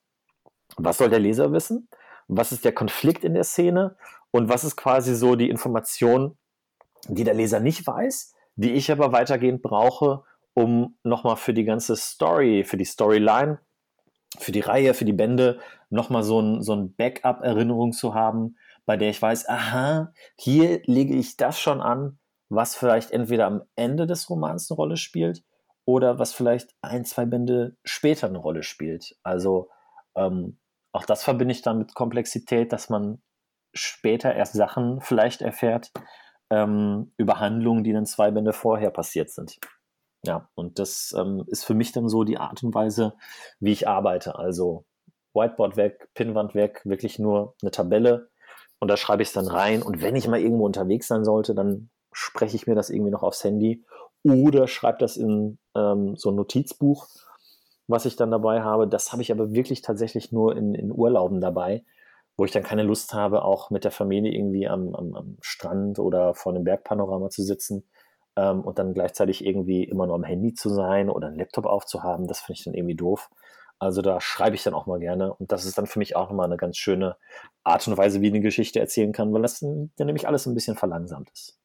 [0.77, 1.89] was soll der Leser wissen?
[2.29, 3.97] Was ist der Konflikt in der Szene?
[4.31, 6.37] Und was ist quasi so die Information,
[7.09, 11.97] die der Leser nicht weiß, die ich aber weitergehend brauche, um nochmal für die ganze
[11.97, 13.59] Story, für die Storyline,
[14.39, 18.97] für die Reihe, für die Bände nochmal so ein, so ein Backup-Erinnerung zu haben, bei
[18.97, 22.19] der ich weiß, aha, hier lege ich das schon an,
[22.49, 25.43] was vielleicht entweder am Ende des Romans eine Rolle spielt
[25.85, 29.17] oder was vielleicht ein, zwei Bände später eine Rolle spielt.
[29.23, 29.71] Also
[30.17, 30.59] ähm,
[30.93, 33.23] auch das verbinde ich dann mit Komplexität, dass man
[33.75, 35.91] später erst Sachen vielleicht erfährt
[36.51, 39.59] ähm, über Handlungen, die dann zwei Bände vorher passiert sind.
[40.25, 43.15] Ja, und das ähm, ist für mich dann so die Art und Weise,
[43.61, 44.39] wie ich arbeite.
[44.39, 44.87] Also
[45.35, 48.31] Whiteboard weg, Pinnwand weg, wirklich nur eine Tabelle
[48.79, 49.83] und da schreibe ich es dann rein.
[49.83, 53.23] Und wenn ich mal irgendwo unterwegs sein sollte, dann spreche ich mir das irgendwie noch
[53.23, 53.85] aufs Handy
[54.25, 57.09] oder schreibe das in ähm, so ein Notizbuch,
[57.87, 58.89] was ich dann dabei habe.
[58.89, 61.85] Das habe ich aber wirklich tatsächlich nur in, in Urlauben dabei,
[62.37, 65.99] wo ich dann keine Lust habe, auch mit der Familie irgendwie am, am, am Strand
[65.99, 67.85] oder vor einem Bergpanorama zu sitzen
[68.37, 72.27] ähm, und dann gleichzeitig irgendwie immer nur am Handy zu sein oder einen Laptop aufzuhaben.
[72.27, 73.31] Das finde ich dann irgendwie doof.
[73.79, 75.35] Also da schreibe ich dann auch mal gerne.
[75.35, 77.17] Und das ist dann für mich auch nochmal eine ganz schöne
[77.65, 80.77] Art und Weise, wie eine Geschichte erzählen kann, weil das dann nämlich alles ein bisschen
[80.77, 81.59] verlangsamt ist.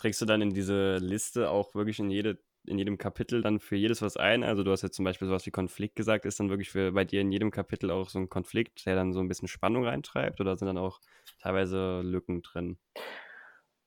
[0.00, 3.76] Trägst du dann in diese Liste auch wirklich in jede in jedem Kapitel dann für
[3.76, 4.44] jedes was ein?
[4.44, 7.04] Also du hast jetzt zum Beispiel sowas wie Konflikt gesagt, ist dann wirklich für bei
[7.04, 10.40] dir in jedem Kapitel auch so ein Konflikt, der dann so ein bisschen Spannung reintreibt
[10.40, 11.00] oder sind dann auch
[11.42, 12.78] teilweise Lücken drin?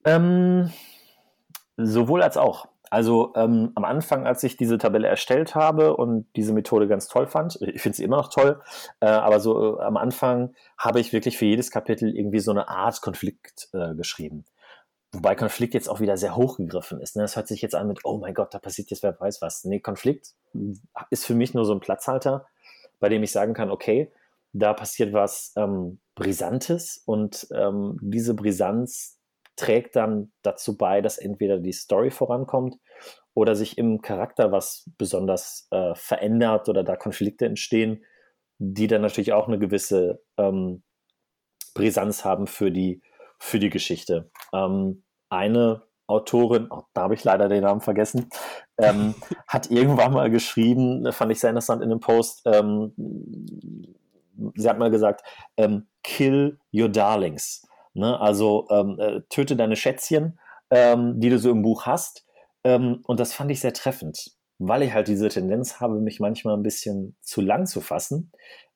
[0.06, 0.71] Ähm,
[1.78, 2.67] sowohl als auch.
[2.89, 7.26] Also ähm, am Anfang, als ich diese Tabelle erstellt habe und diese Methode ganz toll
[7.26, 8.62] fand, ich finde sie immer noch toll,
[8.99, 12.67] äh, aber so äh, am Anfang habe ich wirklich für jedes Kapitel irgendwie so eine
[12.67, 14.45] Art Konflikt äh, geschrieben.
[15.13, 17.15] Wobei Konflikt jetzt auch wieder sehr hochgegriffen ist.
[17.15, 17.21] Ne?
[17.21, 19.63] Das hört sich jetzt an mit, oh mein Gott, da passiert jetzt wer weiß was.
[19.63, 20.34] Nee, Konflikt
[21.12, 22.47] ist für mich nur so ein Platzhalter,
[22.99, 24.12] bei dem ich sagen kann, okay,
[24.54, 29.19] da passiert was ähm, Brisantes und ähm, diese Brisanz
[29.56, 32.78] trägt dann dazu bei, dass entweder die Story vorankommt
[33.36, 38.04] oder sich im Charakter was besonders äh, verändert oder da Konflikte entstehen,
[38.58, 40.82] die dann natürlich auch eine gewisse ähm,
[41.76, 43.02] Brisanz haben für die
[43.39, 44.32] für die Geschichte.
[44.54, 48.30] Ähm, eine Autorin, oh, da habe ich leider den Namen vergessen,
[48.78, 49.16] ähm,
[49.48, 52.94] hat irgendwann mal geschrieben, fand ich sehr interessant in einem Post, ähm,
[54.56, 55.24] sie hat mal gesagt,
[55.58, 57.68] ähm, kill your darlings.
[57.94, 58.20] Ne?
[58.20, 60.39] Also ähm, äh, töte deine Schätzchen,
[60.70, 62.26] ähm, die du so im Buch hast.
[62.66, 66.64] Und das fand ich sehr treffend, weil ich halt diese Tendenz habe, mich manchmal ein
[66.64, 68.32] bisschen zu lang zu fassen.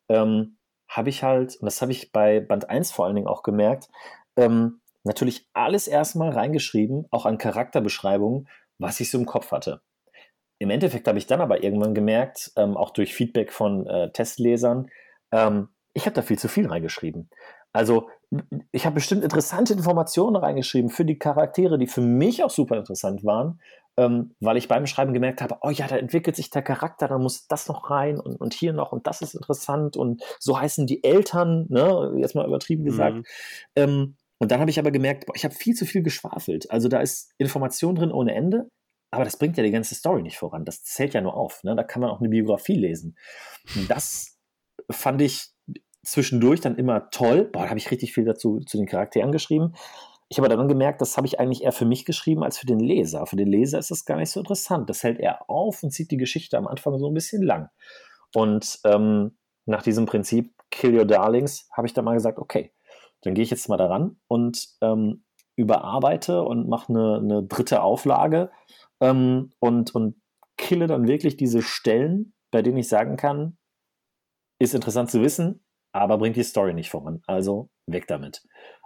[0.09, 3.87] habe ich halt, und das habe ich bei Band 1 vor allen Dingen auch gemerkt,
[4.35, 8.47] ähm, natürlich alles erstmal reingeschrieben, auch an Charakterbeschreibungen,
[8.77, 9.81] was ich so im Kopf hatte.
[10.59, 14.89] Im Endeffekt habe ich dann aber irgendwann gemerkt, ähm, auch durch Feedback von äh, Testlesern,
[15.31, 17.29] ähm, ich habe da viel zu viel reingeschrieben.
[17.73, 18.09] Also
[18.71, 23.23] ich habe bestimmt interessante Informationen reingeschrieben für die Charaktere, die für mich auch super interessant
[23.23, 23.59] waren.
[23.97, 27.17] ähm, weil ich beim Schreiben gemerkt habe, oh ja, da entwickelt sich der Charakter, da
[27.17, 30.85] muss das noch rein und, und hier noch und das ist interessant und so heißen
[30.85, 33.15] die Eltern, ne, jetzt mal übertrieben gesagt.
[33.15, 33.23] Mhm.
[33.75, 36.69] Ähm, und dann habe ich aber gemerkt, boah, ich habe viel zu viel geschwafelt.
[36.69, 38.69] Also da ist Information drin ohne Ende,
[39.11, 40.65] aber das bringt ja die ganze Story nicht voran.
[40.65, 41.63] Das zählt ja nur auf.
[41.63, 41.75] Ne?
[41.75, 43.17] Da kann man auch eine Biografie lesen.
[43.75, 44.37] Und das
[44.91, 45.49] fand ich
[46.03, 47.45] zwischendurch dann immer toll.
[47.45, 49.73] Boah, da habe ich richtig viel dazu zu den Charakteren geschrieben.
[50.29, 52.79] Ich habe dann gemerkt, das habe ich eigentlich eher für mich geschrieben als für den
[52.79, 53.25] Leser.
[53.25, 54.89] Für den Leser ist das gar nicht so interessant.
[54.89, 57.69] Das hält er auf und zieht die Geschichte am Anfang so ein bisschen lang.
[58.35, 62.73] Und ähm, nach diesem Prinzip Kill Your Darlings habe ich dann mal gesagt, okay,
[63.21, 65.23] dann gehe ich jetzt mal daran und ähm,
[65.55, 68.51] überarbeite und mache eine, eine dritte Auflage
[69.01, 70.21] ähm, und, und
[70.57, 73.57] kille dann wirklich diese Stellen, bei denen ich sagen kann,
[74.59, 77.21] ist interessant zu wissen, aber bringt die Story nicht voran.
[77.27, 78.43] Also weg damit.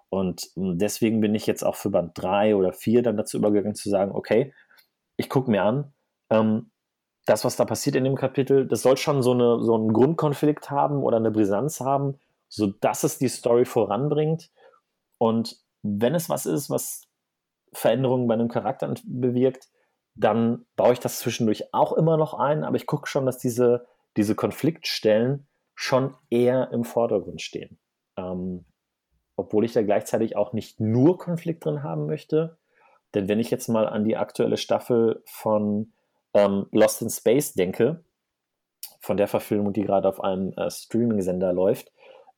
[0.10, 3.76] Und hm, deswegen bin ich jetzt auch für Band 3 oder 4 dann dazu übergegangen
[3.76, 4.54] zu sagen, okay,
[5.18, 5.94] ich gucke mir an,
[6.30, 6.72] ähm,
[7.26, 10.70] das, was da passiert in dem Kapitel, das soll schon so, eine, so einen Grundkonflikt
[10.70, 12.20] haben oder eine Brisanz haben,
[12.52, 14.52] sodass es die Story voranbringt.
[15.18, 17.08] Und wenn es was ist, was
[17.72, 19.70] Veränderungen bei einem Charakter bewirkt,
[20.16, 23.88] dann baue ich das zwischendurch auch immer noch ein, aber ich gucke schon, dass diese,
[24.18, 27.80] diese Konfliktstellen schon eher im Vordergrund stehen.
[28.18, 28.66] Ähm,
[29.38, 32.58] obwohl ich da gleichzeitig auch nicht nur Konflikt drin haben möchte.
[33.14, 35.93] Denn wenn ich jetzt mal an die aktuelle Staffel von
[36.34, 38.04] ähm, Lost in Space denke,
[38.99, 41.91] von der Verfilmung, die gerade auf einem äh, Streaming-Sender läuft,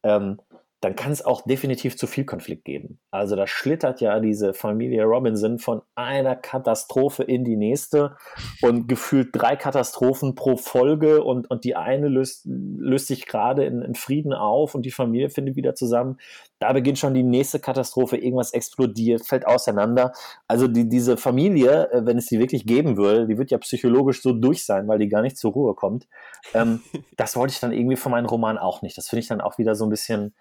[0.03, 0.39] ähm,
[0.83, 2.99] dann kann es auch definitiv zu viel Konflikt geben.
[3.09, 8.17] Also da schlittert ja diese Familie Robinson von einer Katastrophe in die nächste
[8.61, 13.81] und gefühlt drei Katastrophen pro Folge und, und die eine löst, löst sich gerade in,
[13.81, 16.17] in Frieden auf und die Familie findet wieder zusammen.
[16.63, 20.13] Da beginnt schon die nächste Katastrophe, irgendwas explodiert, fällt auseinander.
[20.47, 24.21] Also die, diese Familie, äh, wenn es sie wirklich geben würde, die wird ja psychologisch
[24.21, 26.07] so durch sein, weil die gar nicht zur Ruhe kommt.
[26.53, 26.81] Ähm,
[27.17, 28.97] das wollte ich dann irgendwie von meinem Roman auch nicht.
[28.97, 30.33] Das finde ich dann auch wieder so ein bisschen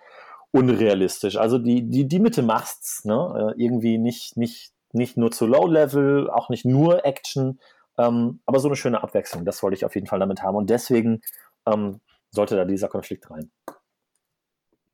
[0.52, 1.36] unrealistisch.
[1.36, 3.54] Also die, die, die Mitte macht's, ne?
[3.56, 7.58] Äh, irgendwie nicht, nicht, nicht nur zu Low Level, auch nicht nur Action,
[7.98, 9.44] ähm, aber so eine schöne Abwechslung.
[9.44, 10.54] Das wollte ich auf jeden Fall damit haben.
[10.54, 11.20] Und deswegen
[11.66, 12.00] ähm,
[12.30, 13.50] sollte da dieser Konflikt rein.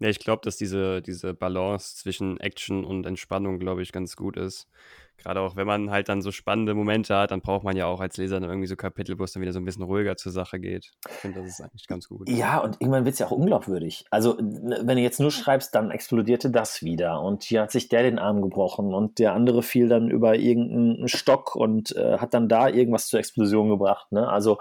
[0.00, 4.36] Ja, ich glaube, dass diese, diese Balance zwischen Action und Entspannung, glaube ich, ganz gut
[4.36, 4.68] ist.
[5.16, 7.98] Gerade auch, wenn man halt dann so spannende Momente hat, dann braucht man ja auch
[7.98, 10.30] als Leser dann irgendwie so Kapitel, wo es dann wieder so ein bisschen ruhiger zur
[10.30, 10.92] Sache geht.
[11.08, 12.28] Ich finde, das ist eigentlich ganz gut.
[12.28, 14.04] Ja, und irgendwann wird es ja auch unglaubwürdig.
[14.12, 18.04] Also, wenn du jetzt nur schreibst, dann explodierte das wieder und hier hat sich der
[18.04, 22.48] den Arm gebrochen und der andere fiel dann über irgendeinen Stock und äh, hat dann
[22.48, 24.12] da irgendwas zur Explosion gebracht.
[24.12, 24.28] Ne?
[24.28, 24.58] Also,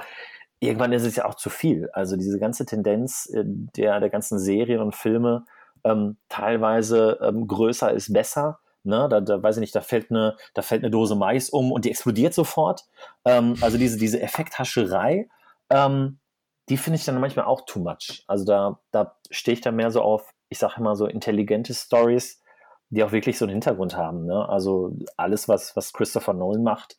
[0.59, 1.89] irgendwann ist es ja auch zu viel.
[1.93, 5.45] Also diese ganze Tendenz äh, der, der ganzen Serien und Filme,
[5.83, 8.59] ähm, teilweise ähm, größer ist besser.
[8.83, 9.07] Ne?
[9.09, 11.85] Da, da weiß ich nicht, da fällt eine, da fällt eine Dose Mais um und
[11.85, 12.85] die explodiert sofort.
[13.25, 15.29] Ähm, also diese, diese Effekthascherei,
[15.69, 16.19] ähm,
[16.69, 18.23] die finde ich dann manchmal auch too much.
[18.27, 22.41] Also da, da stehe ich dann mehr so auf, ich sage immer so intelligente Stories,
[22.89, 24.25] die auch wirklich so einen Hintergrund haben.
[24.25, 24.47] Ne?
[24.47, 26.97] Also alles, was, was Christopher Nolan macht,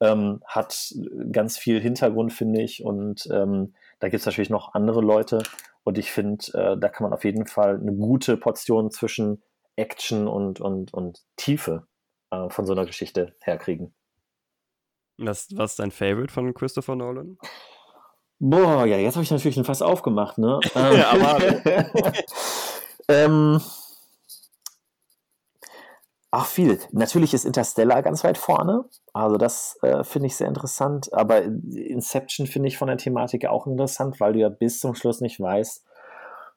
[0.00, 0.94] ähm, hat
[1.32, 2.84] ganz viel Hintergrund, finde ich.
[2.84, 5.42] Und ähm, da gibt es natürlich noch andere Leute.
[5.84, 9.42] Und ich finde, äh, da kann man auf jeden Fall eine gute Portion zwischen
[9.76, 11.86] Action und, und, und Tiefe
[12.30, 13.94] äh, von so einer Geschichte herkriegen.
[15.16, 17.38] Was, was ist dein Favorite von Christopher Nolan?
[18.38, 20.60] Boah, ja, jetzt habe ich natürlich ein Fass aufgemacht, ne?
[20.74, 21.38] ja, aber.
[23.08, 23.60] ähm,
[26.32, 26.78] Ach, viel.
[26.92, 28.84] Natürlich ist Interstellar ganz weit vorne.
[29.12, 31.12] Also das äh, finde ich sehr interessant.
[31.12, 35.20] Aber Inception finde ich von der Thematik auch interessant, weil du ja bis zum Schluss
[35.20, 35.84] nicht weißt,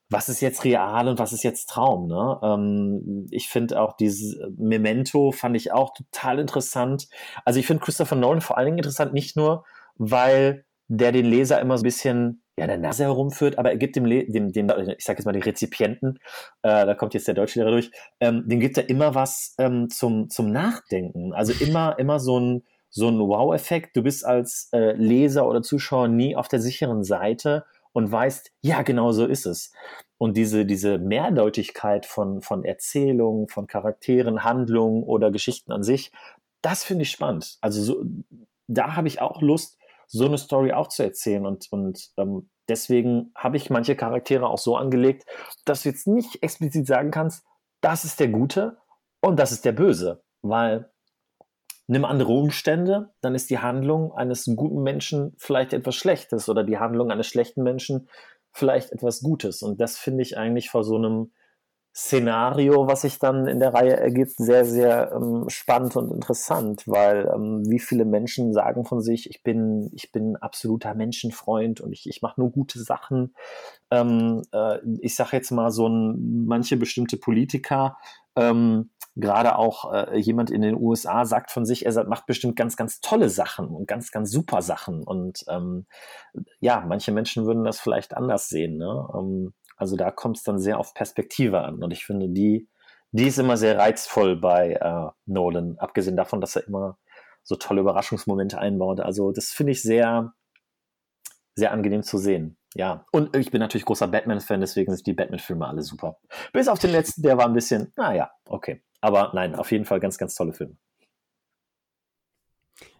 [0.09, 2.07] was ist jetzt real und was ist jetzt Traum.
[2.07, 2.39] Ne?
[2.43, 7.07] Ähm, ich finde auch dieses Memento fand ich auch total interessant.
[7.43, 9.65] Also ich finde Christopher Nolan vor allen Dingen interessant, nicht nur,
[9.95, 13.95] weil der den Leser immer so ein bisschen ja, der Nase herumführt, aber er gibt
[13.95, 16.19] dem, dem, dem ich sage jetzt mal, den Rezipienten,
[16.61, 20.29] äh, da kommt jetzt der Deutschlehrer durch, ähm, dem gibt er immer was ähm, zum,
[20.29, 21.33] zum Nachdenken.
[21.33, 23.97] Also immer, immer so ein, so ein Wow-Effekt.
[23.97, 28.83] Du bist als äh, Leser oder Zuschauer nie auf der sicheren Seite und weißt, ja,
[28.83, 29.71] genau so ist es.
[30.19, 36.11] Und diese, diese Mehrdeutigkeit von, von Erzählungen, von Charakteren, Handlungen oder Geschichten an sich,
[36.61, 37.57] das finde ich spannend.
[37.61, 38.05] Also so,
[38.67, 39.77] da habe ich auch Lust,
[40.07, 41.45] so eine Story auch zu erzählen.
[41.45, 45.25] Und, und ähm, deswegen habe ich manche Charaktere auch so angelegt,
[45.65, 47.45] dass du jetzt nicht explizit sagen kannst,
[47.81, 48.77] das ist der Gute
[49.21, 50.23] und das ist der Böse.
[50.41, 50.91] Weil
[51.87, 56.77] nimm andere Umstände, dann ist die Handlung eines guten Menschen vielleicht etwas Schlechtes oder die
[56.77, 58.09] Handlung eines schlechten Menschen
[58.51, 59.61] vielleicht etwas Gutes.
[59.61, 61.31] Und das finde ich eigentlich vor so einem
[61.95, 67.31] Szenario, was sich dann in der Reihe ergibt, sehr, sehr ähm, spannend und interessant, weil
[67.33, 72.09] ähm, wie viele Menschen sagen von sich, ich bin, ich bin absoluter Menschenfreund und ich,
[72.09, 73.35] ich mache nur gute Sachen.
[73.91, 77.97] Ähm, äh, ich sage jetzt mal so ein, manche bestimmte Politiker,
[78.35, 82.75] ähm, gerade auch äh, jemand in den USA sagt von sich, er macht bestimmt ganz,
[82.75, 85.03] ganz tolle Sachen und ganz, ganz super Sachen.
[85.03, 85.85] Und ähm,
[86.59, 88.77] ja, manche Menschen würden das vielleicht anders sehen.
[88.77, 89.07] Ne?
[89.77, 91.83] Also da kommt es dann sehr auf Perspektive an.
[91.83, 92.69] Und ich finde, die,
[93.11, 96.97] die ist immer sehr reizvoll bei äh, Nolan, abgesehen davon, dass er immer
[97.43, 98.99] so tolle Überraschungsmomente einbaut.
[98.99, 100.33] Also das finde ich sehr,
[101.55, 102.57] sehr angenehm zu sehen.
[102.75, 106.17] Ja, und ich bin natürlich großer Batman-Fan, deswegen sind die Batman-Filme alle super.
[106.53, 108.83] Bis auf den letzten, der war ein bisschen, naja, okay.
[108.99, 110.75] Aber nein, auf jeden Fall ganz, ganz tolle Filme.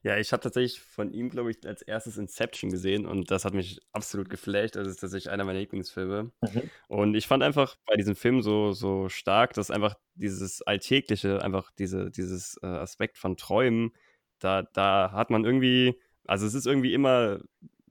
[0.04, 3.54] Ja, ich habe tatsächlich von ihm, glaube ich, als erstes Inception gesehen und das hat
[3.54, 4.76] mich absolut geflasht.
[4.76, 6.32] Das ist tatsächlich einer meiner Lieblingsfilme.
[6.42, 6.70] Mhm.
[6.90, 11.72] Und ich fand einfach bei diesem Film so, so stark, dass einfach dieses Alltägliche, einfach
[11.80, 13.94] diese, dieses äh, Aspekt von Träumen,
[14.40, 17.40] da, da hat man irgendwie, also es ist irgendwie immer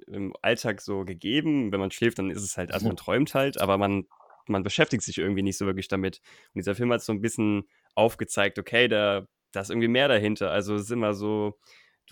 [0.07, 1.73] im Alltag so gegeben.
[1.73, 4.07] Wenn man schläft, dann ist es halt, also man träumt halt, aber man,
[4.47, 6.21] man beschäftigt sich irgendwie nicht so wirklich damit.
[6.53, 10.51] Und dieser Film hat so ein bisschen aufgezeigt, okay, da, da ist irgendwie mehr dahinter.
[10.51, 11.59] Also es ist immer so,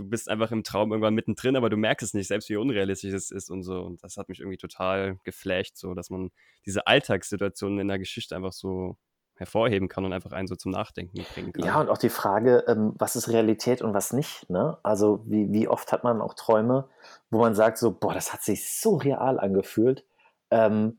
[0.00, 3.12] du bist einfach im Traum irgendwann mittendrin, aber du merkst es nicht, selbst wie unrealistisch
[3.12, 3.82] es ist und so.
[3.82, 6.30] Und das hat mich irgendwie total geflasht, so dass man
[6.64, 8.96] diese Alltagssituationen in der Geschichte einfach so
[9.34, 11.64] hervorheben kann und einfach einen so zum Nachdenken bringen kann.
[11.64, 14.48] Ja, und auch die Frage, ähm, was ist Realität und was nicht.
[14.50, 14.78] Ne?
[14.82, 16.88] Also wie, wie oft hat man auch Träume,
[17.30, 20.04] wo man sagt so, boah, das hat sich so real angefühlt.
[20.50, 20.98] Ähm,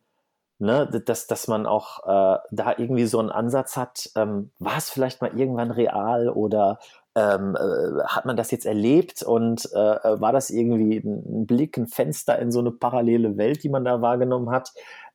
[0.61, 4.89] ne, dass, dass man auch äh, da irgendwie so einen Ansatz hat, ähm, war es
[4.89, 6.79] vielleicht mal irgendwann real oder
[7.15, 11.77] ähm, äh, hat man das jetzt erlebt und äh, äh, war das irgendwie ein Blick,
[11.77, 14.71] ein Fenster in so eine parallele Welt, die man da wahrgenommen hat?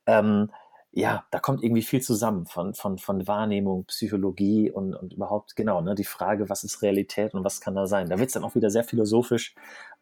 [0.06, 0.50] Ähm,
[0.92, 5.82] ja, da kommt irgendwie viel zusammen von, von, von Wahrnehmung, Psychologie und, und überhaupt, genau,
[5.82, 8.08] ne, die Frage, was ist Realität und was kann da sein?
[8.08, 9.54] Da wird es dann auch wieder sehr philosophisch.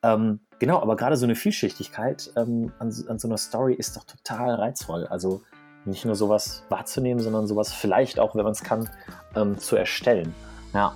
[0.05, 4.05] Ähm, genau, aber gerade so eine Vielschichtigkeit ähm, an, an so einer Story ist doch
[4.05, 5.07] total reizvoll.
[5.09, 5.43] Also
[5.85, 8.89] nicht nur sowas wahrzunehmen, sondern sowas vielleicht auch, wenn man es kann,
[9.35, 10.33] ähm, zu erstellen.
[10.73, 10.95] Ja.